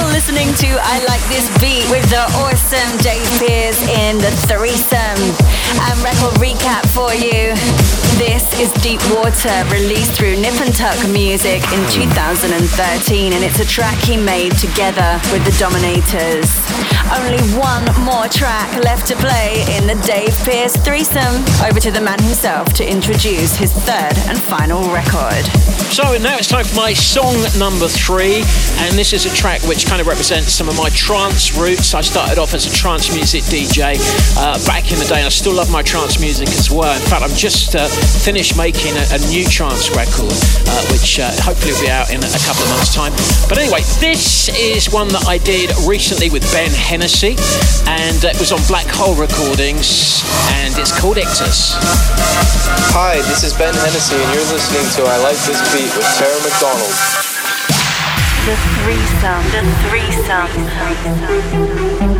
still 0.00 0.12
listening 0.12 0.54
to 0.54 0.66
I 0.82 1.04
Like 1.04 1.20
This 1.28 1.48
Beat 1.58 1.88
with 1.90 2.08
the 2.10 2.22
awesome 2.40 2.96
Dave 2.98 3.26
Pearce 3.38 3.80
in 3.88 4.18
the 4.18 4.30
threesome. 4.48 5.20
And 5.88 6.00
record 6.02 6.34
recap 6.40 6.86
for 6.88 7.12
you. 7.12 8.09
This 8.20 8.60
is 8.60 8.70
Deep 8.82 9.00
Water, 9.16 9.64
released 9.72 10.12
through 10.12 10.36
Nip 10.36 10.52
and 10.60 10.74
Tuck 10.74 11.08
Music 11.08 11.62
in 11.72 11.80
2013, 11.88 13.32
and 13.32 13.42
it's 13.42 13.60
a 13.60 13.64
track 13.64 13.96
he 14.04 14.18
made 14.18 14.52
together 14.58 15.18
with 15.32 15.42
the 15.46 15.56
Dominators. 15.58 16.52
Only 17.16 17.40
one 17.56 17.82
more 18.04 18.28
track 18.28 18.68
left 18.84 19.08
to 19.08 19.16
play 19.16 19.64
in 19.74 19.86
the 19.86 19.96
Dave 20.04 20.36
Pearce 20.44 20.76
threesome. 20.76 21.42
Over 21.64 21.80
to 21.80 21.90
the 21.90 22.00
man 22.00 22.22
himself 22.22 22.74
to 22.74 22.84
introduce 22.86 23.56
his 23.56 23.72
third 23.72 24.12
and 24.28 24.38
final 24.38 24.82
record. 24.92 25.46
So 25.90 26.04
now 26.18 26.36
it's 26.36 26.46
time 26.46 26.64
for 26.64 26.76
my 26.76 26.92
song 26.92 27.34
number 27.58 27.88
three, 27.88 28.44
and 28.84 28.94
this 28.94 29.12
is 29.12 29.26
a 29.26 29.34
track 29.34 29.62
which 29.62 29.86
kind 29.86 30.00
of 30.00 30.06
represents 30.06 30.52
some 30.52 30.68
of 30.68 30.76
my 30.76 30.88
trance 30.90 31.56
roots. 31.56 31.94
I 31.94 32.02
started 32.02 32.38
off 32.38 32.54
as 32.54 32.66
a 32.66 32.70
trance 32.70 33.12
music 33.12 33.42
DJ 33.44 33.96
uh, 34.36 34.64
back 34.66 34.92
in 34.92 34.98
the 35.00 35.04
day, 35.06 35.16
and 35.16 35.26
I 35.26 35.30
still 35.30 35.54
love 35.54 35.72
my 35.72 35.82
trance 35.82 36.20
music 36.20 36.48
as 36.48 36.70
well. 36.70 36.94
In 36.94 37.04
fact, 37.08 37.24
I'm 37.24 37.34
just 37.34 37.74
uh, 37.74 37.88
finished 38.10 38.56
making 38.56 38.96
a, 38.98 39.04
a 39.14 39.18
new 39.30 39.46
trance 39.46 39.90
record, 39.94 40.34
uh, 40.66 40.82
which 40.90 41.22
uh, 41.22 41.30
hopefully 41.40 41.72
will 41.72 41.86
be 41.86 41.90
out 41.90 42.10
in 42.10 42.18
a 42.18 42.42
couple 42.42 42.62
of 42.66 42.70
months' 42.74 42.94
time. 42.94 43.12
But 43.48 43.58
anyway, 43.58 43.80
this 44.02 44.50
is 44.50 44.90
one 44.90 45.08
that 45.14 45.26
I 45.26 45.38
did 45.38 45.70
recently 45.86 46.30
with 46.30 46.42
Ben 46.52 46.70
Hennessy, 46.70 47.38
and 47.86 48.18
it 48.24 48.38
was 48.38 48.52
on 48.52 48.60
Black 48.66 48.86
Hole 48.90 49.14
Recordings, 49.14 50.22
and 50.60 50.74
it's 50.78 50.92
called 50.92 51.16
Ictus. 51.16 51.78
Hi, 52.92 53.22
this 53.30 53.44
is 53.44 53.54
Ben 53.54 53.74
Hennessy, 53.74 54.16
and 54.18 54.30
you're 54.34 54.50
listening 54.50 54.86
to 54.98 55.06
I 55.06 55.16
Like 55.22 55.38
This 55.46 55.60
Beat 55.70 55.90
with 55.94 56.08
Tara 56.18 56.38
McDonald. 56.42 56.94
The 58.48 58.56
threesome. 58.82 59.46
Wow, 62.10 62.19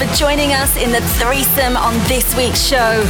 for 0.00 0.14
joining 0.14 0.54
us 0.54 0.74
in 0.78 0.92
the 0.92 1.00
threesome 1.20 1.76
on 1.76 1.92
this 2.08 2.34
week's 2.34 2.66
show. 2.66 3.04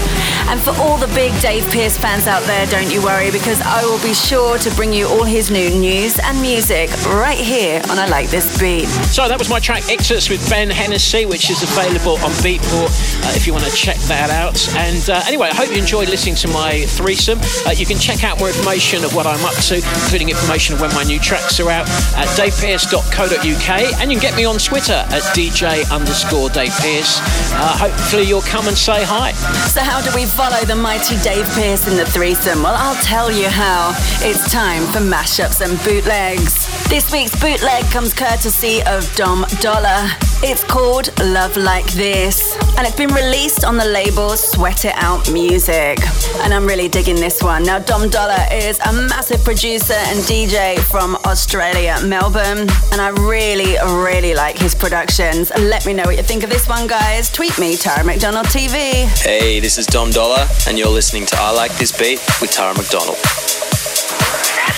And 0.48 0.60
for 0.60 0.70
all 0.82 0.98
the 0.98 1.06
big 1.14 1.30
Dave 1.40 1.70
Pearce 1.70 1.96
fans 1.96 2.26
out 2.26 2.42
there, 2.44 2.66
don't 2.66 2.90
you 2.90 3.00
worry 3.00 3.30
because 3.30 3.60
I 3.60 3.84
will 3.84 4.02
be 4.02 4.12
sure 4.12 4.58
to 4.58 4.70
bring 4.74 4.92
you 4.92 5.06
all 5.06 5.22
his 5.22 5.52
new 5.52 5.70
news 5.70 6.18
and 6.18 6.40
music 6.42 6.90
right 7.06 7.38
here 7.38 7.80
on 7.90 7.98
I 7.98 8.08
Like 8.08 8.28
This 8.30 8.58
Beat. 8.58 8.86
So 9.14 9.28
that 9.28 9.38
was 9.38 9.48
my 9.48 9.60
track 9.60 9.88
Ictus 9.88 10.28
with 10.28 10.42
Ben 10.50 10.68
Hennessy, 10.68 11.26
which 11.26 11.48
is 11.48 11.62
available 11.62 12.14
on 12.24 12.32
Beatport 12.42 12.89
uh, 13.30 13.36
if 13.36 13.46
you 13.46 13.52
want 13.52 13.64
to 13.64 13.70
check 13.70 13.96
that 14.10 14.30
out. 14.30 14.56
And 14.76 15.08
uh, 15.08 15.22
anyway, 15.26 15.48
I 15.48 15.54
hope 15.54 15.70
you 15.70 15.78
enjoyed 15.78 16.08
listening 16.08 16.34
to 16.36 16.48
my 16.48 16.84
threesome. 16.86 17.38
Uh, 17.66 17.70
you 17.70 17.86
can 17.86 17.98
check 17.98 18.24
out 18.24 18.38
more 18.38 18.48
information 18.48 19.04
of 19.04 19.14
what 19.14 19.26
I'm 19.26 19.44
up 19.44 19.54
to, 19.70 19.76
including 19.76 20.28
information 20.28 20.74
of 20.74 20.80
when 20.80 20.92
my 20.94 21.04
new 21.04 21.18
tracks 21.18 21.60
are 21.60 21.70
out 21.70 21.88
at 22.18 22.28
davepearce.co.uk. 22.34 23.70
And 24.00 24.12
you 24.12 24.18
can 24.18 24.22
get 24.22 24.36
me 24.36 24.44
on 24.44 24.58
Twitter 24.58 25.04
at 25.14 25.22
DJ 25.36 25.86
underscore 25.90 26.50
Dave 26.50 26.74
Pearce. 26.80 27.20
Uh, 27.54 27.76
hopefully 27.78 28.24
you'll 28.24 28.42
come 28.42 28.66
and 28.66 28.76
say 28.76 29.04
hi. 29.04 29.32
So, 29.70 29.80
how 29.80 30.00
do 30.00 30.10
we 30.14 30.26
follow 30.26 30.60
the 30.64 30.76
mighty 30.76 31.16
Dave 31.22 31.46
Pearce 31.54 31.86
in 31.86 31.96
the 31.96 32.06
threesome? 32.06 32.62
Well, 32.62 32.74
I'll 32.76 33.00
tell 33.02 33.30
you 33.30 33.48
how. 33.48 33.94
It's 34.22 34.50
time 34.50 34.82
for 34.92 35.00
mashups 35.00 35.60
and 35.60 35.78
bootlegs. 35.84 36.66
This 36.88 37.10
week's 37.12 37.38
bootleg 37.40 37.84
comes 37.92 38.12
courtesy 38.12 38.82
of 38.86 39.06
Dom 39.14 39.44
Dollar. 39.60 40.10
It's 40.42 40.64
called 40.64 41.10
Love 41.20 41.56
Like 41.56 41.86
This, 41.92 42.56
and 42.78 42.86
it's 42.86 42.96
been 42.96 43.12
released 43.20 43.64
on 43.64 43.76
the 43.76 43.84
label 43.84 44.30
Sweat 44.36 44.84
It 44.84 44.94
Out 44.96 45.30
Music. 45.30 45.98
And 46.42 46.54
I'm 46.54 46.66
really 46.66 46.88
digging 46.88 47.16
this 47.16 47.42
one. 47.42 47.62
Now, 47.64 47.78
Dom 47.78 48.08
Dollar 48.08 48.42
is 48.50 48.78
a 48.80 48.92
massive 48.92 49.44
producer 49.44 49.94
and 49.94 50.18
DJ 50.20 50.78
from 50.78 51.16
Australia, 51.26 51.98
Melbourne, 52.04 52.68
and 52.92 53.00
I 53.00 53.10
really, 53.20 53.76
really 54.04 54.34
like 54.34 54.56
his 54.56 54.74
productions. 54.74 55.50
Let 55.58 55.84
me 55.86 55.92
know 55.92 56.04
what 56.04 56.16
you 56.16 56.22
think 56.22 56.44
of 56.44 56.50
this 56.50 56.66
one, 56.68 56.86
guys. 56.86 57.30
Tweet 57.30 57.58
me, 57.58 57.76
Tara 57.76 58.04
McDonald 58.04 58.46
TV. 58.46 59.04
Hey, 59.22 59.60
this 59.60 59.76
is 59.76 59.86
Dom 59.86 60.10
Dollar, 60.10 60.46
and 60.66 60.78
you're 60.78 60.88
listening 60.88 61.26
to 61.26 61.36
I 61.38 61.50
Like 61.50 61.72
This 61.76 61.92
Beat 61.92 62.20
with 62.40 62.52
Tara 62.52 62.74
McDonald. 62.74 63.18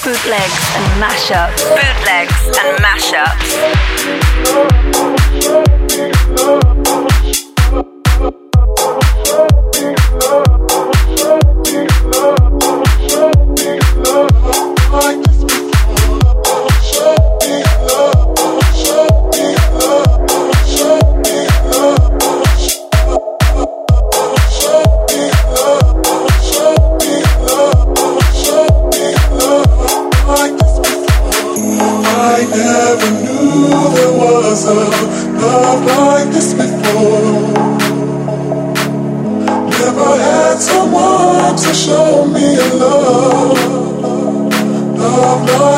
Bootlegs 0.03 0.74
and 0.74 1.01
mashups. 1.01 1.62
Bootlegs 1.76 2.34
and 2.59 2.76
mashups. 6.43 6.72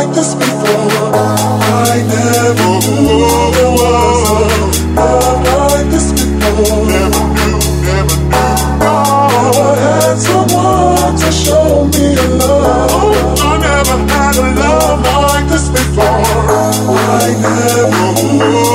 Like 0.04 0.14
this 0.16 0.34
before. 0.34 1.14
I 1.14 2.02
never 2.08 2.68
was 2.74 3.40
love 4.94 5.42
like 5.44 5.88
this 5.90 6.12
before. 6.12 6.84
Never 6.86 7.24
knew, 7.32 7.58
never 7.88 8.18
knew. 8.20 8.54
Never 8.80 9.70
had 9.80 10.16
someone 10.18 11.16
to 11.16 11.32
show 11.32 11.84
me 11.86 12.14
a 12.14 12.28
love. 12.36 12.90
Oh, 12.92 13.34
I 13.40 13.58
never 13.58 13.96
had 14.12 14.36
a 14.36 14.40
love 14.60 15.00
like 15.22 15.48
this 15.48 15.68
before. 15.70 16.04
I 16.04 17.32
never 17.40 18.04
was 18.28 18.74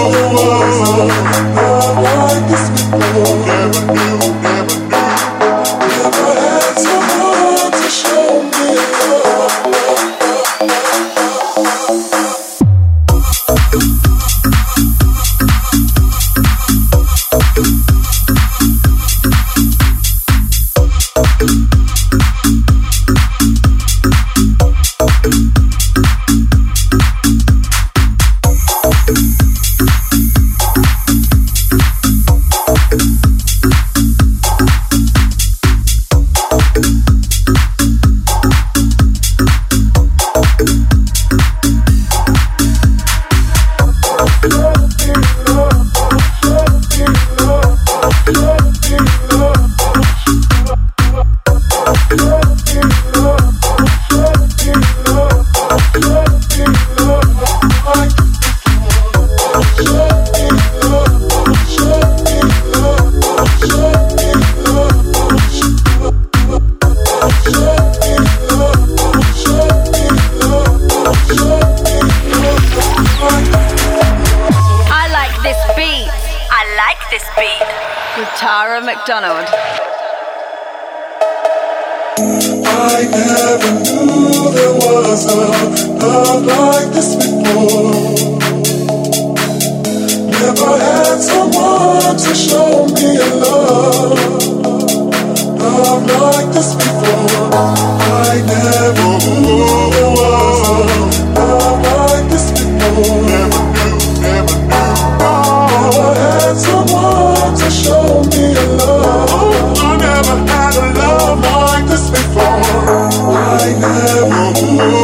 love 1.55 1.97
like 2.09 2.43
this 2.49 2.65
before. 2.73 3.38
Never 3.45 3.84
knew. 3.93 4.38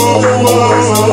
Oh, 0.08 0.22
oh, 0.24 0.96
oh. 1.00 1.05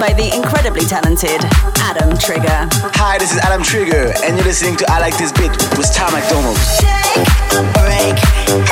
by 0.00 0.14
the 0.14 0.34
incredibly 0.34 0.80
talented 0.80 1.44
Adam 1.76 2.16
Trigger. 2.16 2.68
Hi, 2.96 3.18
this 3.18 3.32
is 3.32 3.38
Adam 3.38 3.62
Trigger, 3.62 4.14
and 4.24 4.34
you're 4.34 4.46
listening 4.46 4.76
to 4.76 4.90
I 4.90 4.98
Like 4.98 5.16
This 5.18 5.30
Bit 5.30 5.50
with 5.76 5.92
Tom 5.94 6.12
McDonald. 6.12 6.56
Break, 7.76 8.16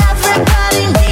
everybody. 0.08 1.07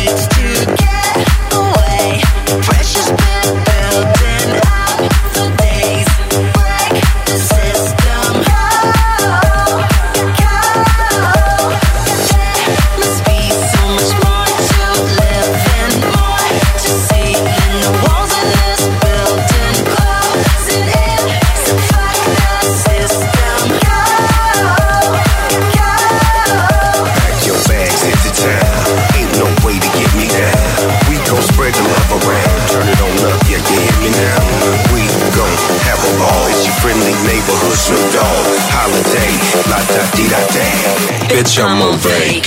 bitch, 41.36 41.62
I'm 41.62 41.82
on 41.82 41.98
break. 42.00 42.42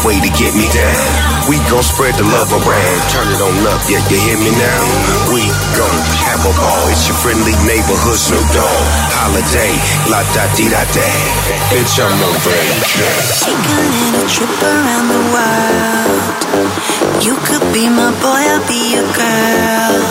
way 0.05 0.17
to 0.17 0.31
get 0.33 0.53
me 0.57 0.65
down. 0.73 1.49
We 1.49 1.57
gon' 1.69 1.85
spread 1.85 2.15
the 2.17 2.25
love 2.25 2.49
around. 2.53 2.99
Turn 3.13 3.27
it 3.29 3.41
on 3.41 3.53
up, 3.69 3.81
yeah, 3.85 4.01
you 4.09 4.17
hear 4.17 4.37
me 4.37 4.49
now? 4.53 4.81
We 5.29 5.45
gon' 5.77 5.99
have 6.25 6.41
a 6.41 6.53
ball. 6.57 6.83
It's 6.89 7.05
your 7.05 7.17
friendly 7.17 7.53
neighborhood 7.65 8.17
Snoop 8.17 8.45
Dogg. 8.53 8.85
Holiday, 9.13 9.73
la 10.09 10.25
da 10.33 10.45
di 10.57 10.69
da 10.69 10.81
da. 10.89 11.09
Bitch, 11.69 12.01
I'm 12.01 12.17
a 12.17 12.29
ranger. 12.45 13.13
Taking 13.45 14.13
a 14.17 14.25
trip 14.25 14.53
around 14.61 15.07
the 15.09 15.21
world. 15.33 16.39
You 17.21 17.37
could 17.45 17.65
be 17.73 17.85
my 17.89 18.09
boy, 18.21 18.41
I'll 18.41 18.65
be 18.65 18.97
your 18.97 19.07
girl. 19.13 20.01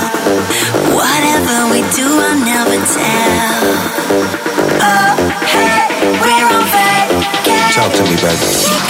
Whatever 0.94 1.56
we 1.74 1.82
do, 1.94 2.06
I'll 2.06 2.38
never 2.38 2.78
tell. 2.78 3.62
Oh, 4.82 5.14
hey, 5.50 6.14
we're 6.22 6.46
on 6.46 6.64
vacation. 6.74 7.74
Talk 7.74 7.90
to 7.98 8.02
me, 8.06 8.14
baby. 8.22 8.89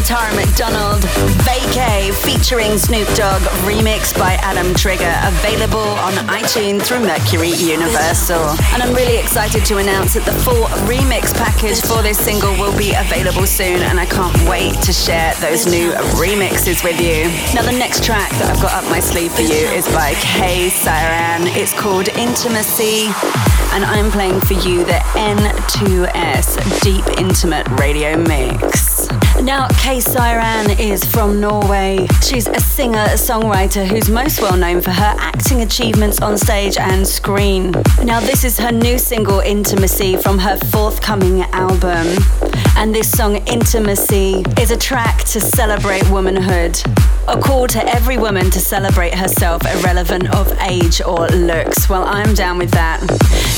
Tara 0.00 0.34
McDonald. 0.34 1.02
Vacay 1.44 2.14
featuring 2.14 2.78
Snoop 2.78 3.08
Dogg, 3.14 3.42
remixed 3.66 4.18
by 4.18 4.34
Adam 4.40 4.74
Trigger, 4.74 5.12
available 5.24 5.78
on 6.00 6.12
iTunes 6.28 6.82
through 6.82 7.00
Mercury 7.00 7.50
Universal. 7.50 8.56
And 8.72 8.82
I'm 8.82 8.94
really 8.94 9.18
excited 9.18 9.64
to 9.66 9.78
announce 9.78 10.14
that 10.14 10.24
the 10.24 10.32
full 10.32 10.66
remix 10.86 11.34
package 11.34 11.80
for 11.80 12.02
this 12.02 12.18
single 12.18 12.52
will 12.52 12.76
be 12.78 12.94
available 12.94 13.46
soon, 13.46 13.82
and 13.82 13.98
I 13.98 14.06
can't 14.06 14.36
wait 14.48 14.74
to 14.82 14.92
share 14.92 15.34
those 15.40 15.66
new 15.66 15.92
remixes 16.16 16.84
with 16.84 17.00
you. 17.00 17.28
Now, 17.54 17.62
the 17.62 17.76
next 17.76 18.04
track 18.04 18.30
that 18.38 18.54
I've 18.54 18.62
got 18.62 18.72
up 18.72 18.90
my 18.90 19.00
sleeve 19.00 19.32
for 19.32 19.42
you 19.42 19.66
is 19.72 19.86
by 19.88 20.14
Kay 20.14 20.70
Siran. 20.70 21.54
It's 21.56 21.72
called 21.72 22.08
Intimacy 22.08 23.10
and 23.72 23.86
I'm 23.86 24.10
playing 24.10 24.38
for 24.40 24.52
you 24.52 24.84
the 24.84 25.00
N2S 25.16 26.82
Deep 26.82 27.06
Intimate 27.18 27.66
Radio 27.80 28.18
Mix. 28.18 28.81
Now, 29.42 29.66
Kay 29.70 29.98
Siran 29.98 30.78
is 30.78 31.04
from 31.04 31.40
Norway. 31.40 32.06
She's 32.22 32.46
a 32.46 32.60
singer 32.60 33.06
songwriter 33.16 33.84
who's 33.84 34.08
most 34.08 34.40
well 34.40 34.56
known 34.56 34.80
for 34.80 34.92
her 34.92 35.14
acting 35.18 35.62
achievements 35.62 36.20
on 36.20 36.38
stage 36.38 36.76
and 36.76 37.04
screen. 37.04 37.72
Now, 38.04 38.20
this 38.20 38.44
is 38.44 38.56
her 38.60 38.70
new 38.70 38.98
single, 38.98 39.40
Intimacy, 39.40 40.16
from 40.16 40.38
her 40.38 40.56
forthcoming 40.70 41.42
album. 41.52 42.06
And 42.76 42.94
this 42.94 43.10
song, 43.10 43.36
Intimacy, 43.48 44.44
is 44.60 44.70
a 44.70 44.76
track 44.76 45.24
to 45.24 45.40
celebrate 45.40 46.08
womanhood. 46.08 46.80
A 47.32 47.40
call 47.40 47.66
to 47.68 47.82
every 47.88 48.18
woman 48.18 48.50
to 48.50 48.60
celebrate 48.60 49.14
herself, 49.14 49.62
irrelevant 49.64 50.34
of 50.34 50.52
age 50.60 51.00
or 51.00 51.28
looks. 51.28 51.88
Well, 51.88 52.04
I'm 52.04 52.34
down 52.34 52.58
with 52.58 52.70
that. 52.72 53.00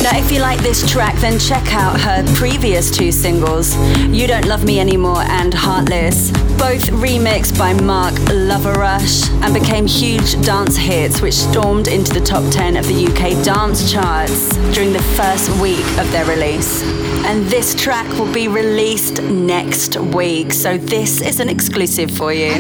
Now, 0.01 0.17
if 0.17 0.31
you 0.31 0.39
like 0.39 0.61
this 0.61 0.89
track, 0.89 1.17
then 1.17 1.41
check 1.41 1.75
out 1.75 1.99
her 2.01 2.23
previous 2.37 2.89
two 2.89 3.11
singles, 3.11 3.77
You 3.99 4.29
Don't 4.29 4.47
Love 4.47 4.65
Me 4.65 4.79
Anymore 4.79 5.23
and 5.23 5.53
Heartless, 5.53 6.31
both 6.71 6.89
remixed 6.93 7.59
by 7.59 7.75
Mark 7.75 8.15
Loverush 8.31 9.29
and 9.43 9.53
became 9.53 9.87
huge 9.87 10.41
dance 10.41 10.79
hits 10.79 11.21
which 11.21 11.35
stormed 11.35 11.89
into 11.89 12.11
the 12.15 12.21
top 12.23 12.43
10 12.51 12.79
of 12.79 12.87
the 12.87 13.07
UK 13.07 13.45
dance 13.45 13.93
charts 13.93 14.57
during 14.73 14.91
the 14.91 15.03
first 15.15 15.51
week 15.61 15.85
of 15.99 16.11
their 16.11 16.25
release. 16.25 16.83
And 17.27 17.45
this 17.51 17.75
track 17.75 18.09
will 18.19 18.33
be 18.33 18.49
released 18.49 19.21
next 19.23 19.99
week, 19.99 20.55
so 20.55 20.79
this 20.79 21.21
is 21.21 21.39
an 21.39 21.51
exclusive 21.51 22.11
for 22.11 22.33
you. 22.33 22.55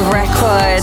Record. 0.00 0.82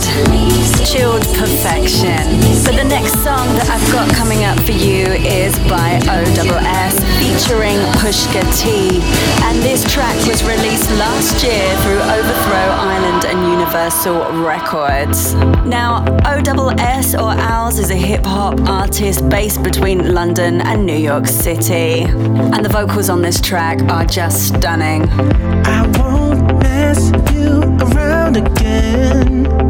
Chilled 0.86 1.22
perfection. 1.36 2.22
But 2.64 2.76
the 2.76 2.84
next 2.84 3.12
song 3.24 3.48
that 3.56 3.68
I've 3.70 3.92
got 3.92 4.08
coming 4.14 4.44
up 4.44 4.58
for 4.60 4.72
you 4.72 5.06
is 5.24 5.56
by 5.68 6.00
OSS 6.08 7.00
featuring 7.20 7.78
Pushka 8.00 8.42
T. 8.60 9.00
And 9.44 9.62
this 9.62 9.84
track 9.92 10.16
was 10.26 10.42
released 10.44 10.90
last 10.98 11.42
year 11.44 11.76
through 11.80 12.00
Overthrow 12.00 12.68
Island 12.92 13.24
and 13.26 13.38
Universal 13.50 14.42
Records. 14.42 15.34
Now, 15.64 16.04
OSS 16.24 17.14
or 17.14 17.32
Owls 17.32 17.78
is 17.78 17.90
a 17.90 17.96
hip 17.96 18.24
hop 18.24 18.60
artist 18.68 19.28
based 19.28 19.62
between 19.62 20.14
London 20.14 20.60
and 20.60 20.84
New 20.84 20.96
York 20.96 21.26
City. 21.26 22.02
And 22.02 22.64
the 22.64 22.68
vocals 22.70 23.08
on 23.08 23.22
this 23.22 23.40
track 23.40 23.82
are 23.90 24.04
just 24.04 24.48
stunning. 24.48 25.08
I 25.64 25.86
won't 25.98 26.62
again. 28.36 29.61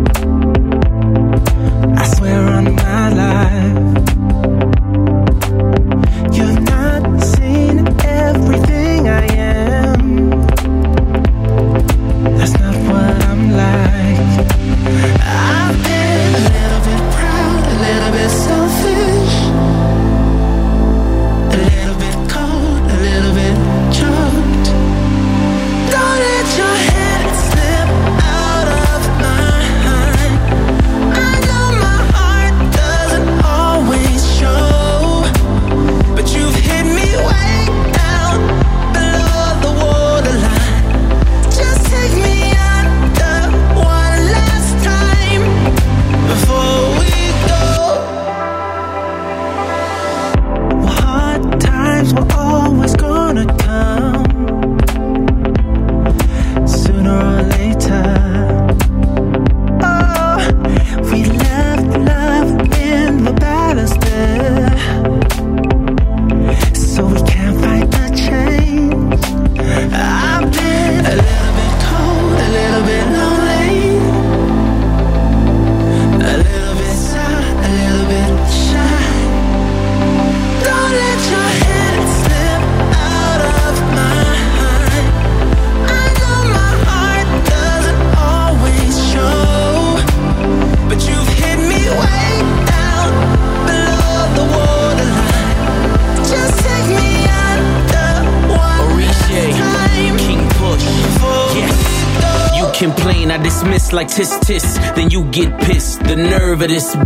Like 103.92 104.08
tis 104.08 104.38
tis. 104.40 104.78
Then 104.96 105.10
you 105.10 105.24
get 105.30 105.60
pissed. 105.60 106.02
The 106.04 106.16
nerve 106.16 106.62
of 106.62 106.68
this. 106.68 106.96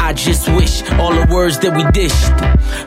I 0.00 0.12
just 0.14 0.48
wish 0.48 0.82
all 0.92 1.12
the 1.12 1.26
words 1.32 1.58
that 1.60 1.76
we 1.76 1.84
dished. 1.92 2.30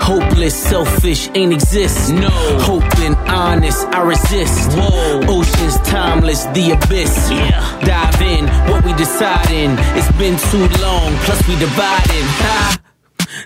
Hopeless, 0.02 0.56
selfish, 0.56 1.30
ain't 1.36 1.54
exist. 1.54 2.12
No. 2.12 2.30
Hoping, 2.60 3.16
honest, 3.30 3.86
I 3.88 4.02
resist. 4.04 4.72
Whoa. 4.78 5.22
Oceans 5.28 5.78
timeless, 5.88 6.46
the 6.56 6.72
abyss. 6.72 7.30
Yeah. 7.32 7.80
Dive 7.82 8.22
in, 8.22 8.48
what 8.70 8.84
we 8.84 8.94
deciding. 8.94 9.72
It's 9.98 10.12
been 10.18 10.38
too 10.52 10.68
long, 10.82 11.16
plus 11.26 11.48
we 11.48 11.56
dividing. 11.60 12.28
Ha. 12.44 12.78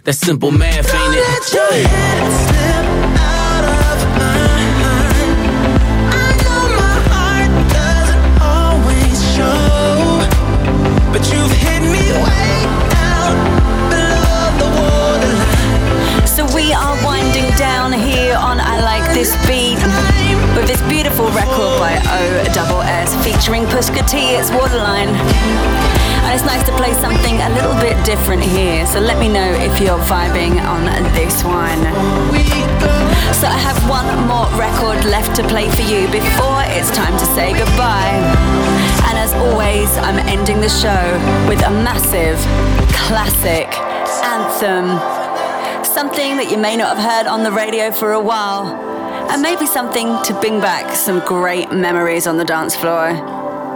That's 0.04 0.20
simple 0.20 0.52
math, 0.52 0.94
ain't 0.94 1.16
it? 1.16 1.56
always 1.60 2.85
This 19.16 19.32
Beat 19.48 19.80
with 20.60 20.68
this 20.68 20.82
beautiful 20.92 21.32
record 21.32 21.80
by 21.80 21.96
O-double-S 21.96 23.16
featuring 23.24 23.64
Pushka 23.64 24.04
T, 24.10 24.36
it's 24.36 24.52
Waterline. 24.52 25.08
And 25.08 26.36
it's 26.36 26.44
nice 26.44 26.68
to 26.68 26.76
play 26.76 26.92
something 27.00 27.40
a 27.40 27.50
little 27.56 27.76
bit 27.80 27.96
different 28.06 28.44
here, 28.44 28.86
so 28.86 29.00
let 29.00 29.18
me 29.18 29.30
know 29.30 29.48
if 29.64 29.80
you're 29.80 29.98
vibing 30.12 30.60
on 30.68 30.84
this 31.16 31.46
one. 31.46 31.80
So 33.40 33.48
I 33.48 33.56
have 33.56 33.80
one 33.88 34.04
more 34.28 34.52
record 34.60 35.06
left 35.06 35.34
to 35.38 35.48
play 35.48 35.70
for 35.72 35.84
you 35.88 36.12
before 36.12 36.68
it's 36.76 36.92
time 36.92 37.18
to 37.18 37.26
say 37.32 37.54
goodbye. 37.54 38.20
And 39.08 39.18
as 39.18 39.32
always, 39.34 39.96
I'm 40.00 40.20
ending 40.28 40.60
the 40.60 40.68
show 40.68 41.06
with 41.48 41.64
a 41.66 41.72
massive 41.72 42.36
classic 43.08 43.72
anthem. 44.28 45.00
Something 45.86 46.36
that 46.36 46.52
you 46.52 46.58
may 46.58 46.76
not 46.76 46.98
have 46.98 47.12
heard 47.12 47.28
on 47.32 47.44
the 47.44 47.52
radio 47.54 47.92
for 47.92 48.12
a 48.12 48.20
while. 48.20 48.95
And 49.32 49.42
maybe 49.42 49.66
something 49.66 50.08
to 50.24 50.34
bring 50.40 50.60
back 50.60 50.96
some 50.96 51.20
great 51.20 51.72
memories 51.72 52.28
on 52.28 52.38
the 52.38 52.46
dance 52.46 52.76
floor. 52.76 53.14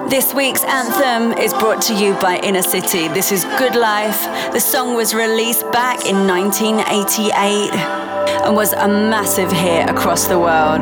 This 0.10 0.34
week's 0.34 0.64
anthem 0.64 1.38
is 1.38 1.54
brought 1.54 1.82
to 1.84 1.94
you 1.94 2.14
by 2.16 2.38
Inner 2.38 2.62
City. 2.62 3.08
This 3.10 3.32
is 3.32 3.44
Good 3.58 3.76
Life. 3.76 4.24
The 4.54 4.60
song 4.60 4.96
was 4.96 5.14
released 5.14 5.70
back 5.72 6.06
in 6.06 6.26
1988 6.28 7.74
and 8.46 8.56
was 8.56 8.74
a 8.74 8.88
massive 8.88 9.52
hit 9.52 9.90
across 9.90 10.28
the 10.28 10.40
world. 10.40 10.82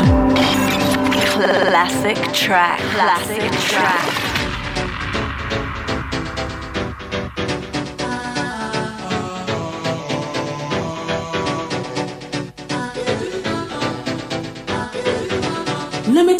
Classic 1.37 2.17
track. 2.33 2.79
Classic 2.79 3.51
track. 3.69 4.26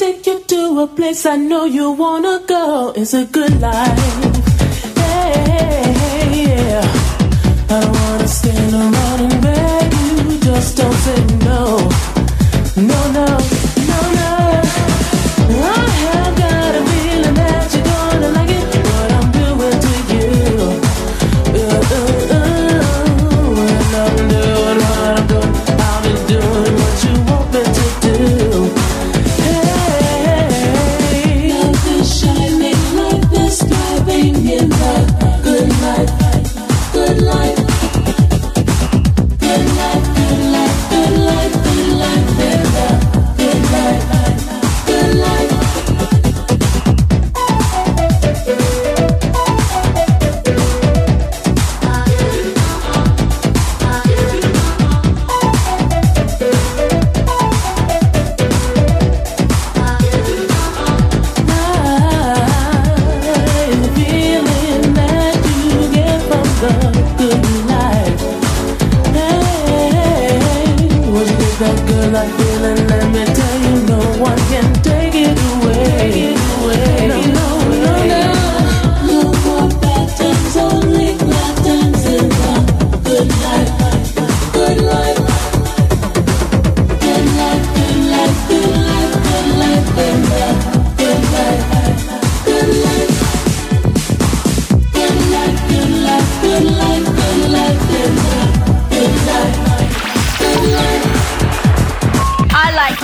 Take 0.08 0.26
you 0.26 0.40
to 0.40 0.80
a 0.80 0.88
place 0.88 1.26
I 1.26 1.36
know 1.36 1.66
you 1.66 1.92
wanna 1.92 2.40
go. 2.48 2.94
It's 2.96 3.14
a 3.14 3.26
good 3.26 3.60
life. 3.60 4.00
Hey, 4.96 6.46
yeah. 6.48 6.86
I 7.70 7.82
don't 7.82 7.98
wanna 8.04 8.28
stand 8.28 8.74
around 8.74 9.20
and 9.28 9.42
beg 9.46 9.88
you. 10.06 10.40
Just 10.48 10.78
don't 10.78 10.98
say 11.06 11.22
no. 11.48 11.48
No, 11.48 11.90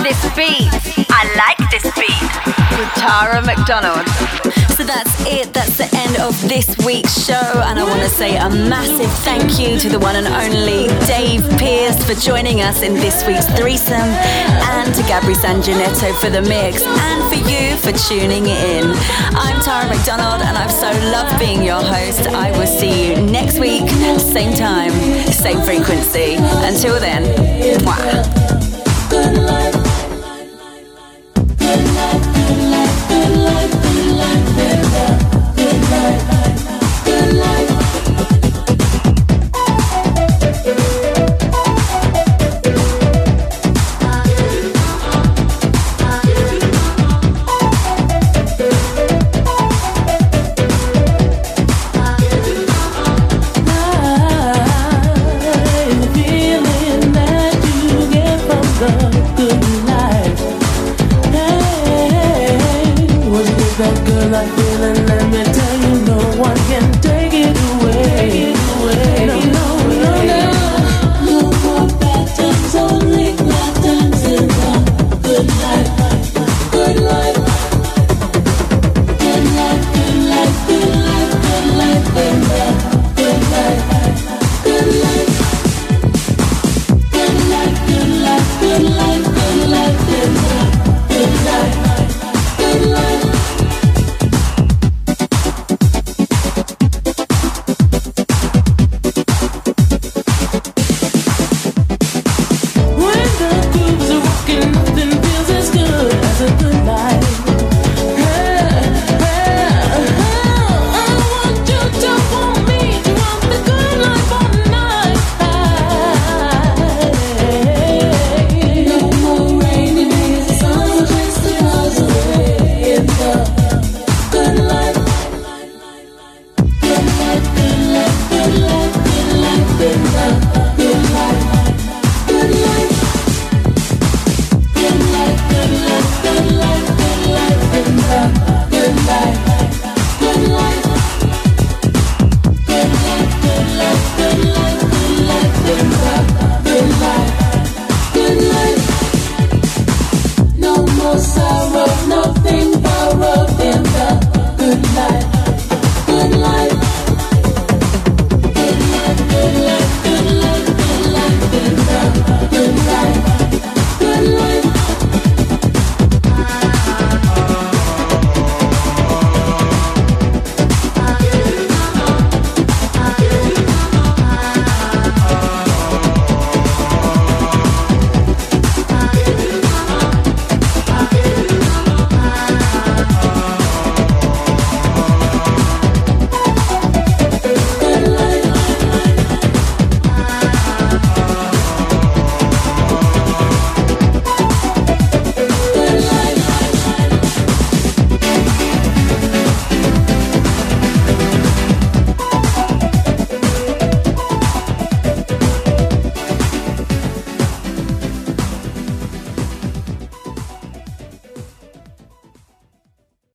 this 0.04 0.22
beat. 0.36 0.68
I 1.08 1.24
like 1.40 1.56
this 1.72 1.82
beat. 1.96 2.30
With 2.76 2.92
Tara 3.00 3.40
McDonald. 3.40 4.06
So 4.76 4.84
that's 4.84 5.14
it. 5.26 5.52
That's 5.54 5.78
the 5.78 5.88
end 5.96 6.20
of 6.20 6.36
this 6.46 6.76
week's 6.84 7.24
show. 7.24 7.40
And 7.64 7.78
I 7.78 7.84
want 7.84 8.02
to 8.02 8.08
say 8.08 8.36
a 8.36 8.50
massive 8.50 9.10
thank 9.24 9.58
you 9.58 9.78
to 9.78 9.88
the 9.88 9.98
one 9.98 10.16
and 10.16 10.26
only 10.28 10.88
Dave 11.06 11.48
Pearce 11.58 11.96
for 12.04 12.14
joining 12.20 12.60
us 12.60 12.82
in 12.82 12.92
this 12.94 13.24
week's 13.26 13.46
threesome, 13.56 14.12
and 14.76 14.94
to 14.94 15.02
Gabri 15.08 15.34
Sanginetto 15.34 16.12
for 16.20 16.28
the 16.28 16.42
mix, 16.42 16.82
and 16.82 17.22
for 17.24 17.40
you 17.48 17.76
for 17.78 17.92
tuning 18.06 18.44
in. 18.46 18.84
I'm 19.32 19.58
Tara 19.62 19.88
McDonald, 19.88 20.42
and 20.42 20.58
I've 20.58 20.72
so 20.72 20.90
loved 21.12 21.38
being 21.38 21.62
your 21.62 21.82
host. 21.82 22.28
I 22.28 22.50
will 22.58 22.66
see 22.66 23.08
you 23.08 23.22
next 23.22 23.58
week, 23.58 23.88
same 24.20 24.52
time, 24.54 24.92
same 25.32 25.62
frequency. 25.62 26.34
Until 26.36 27.00
then, 27.00 27.24
mwah. 27.80 28.44
The 33.44 33.93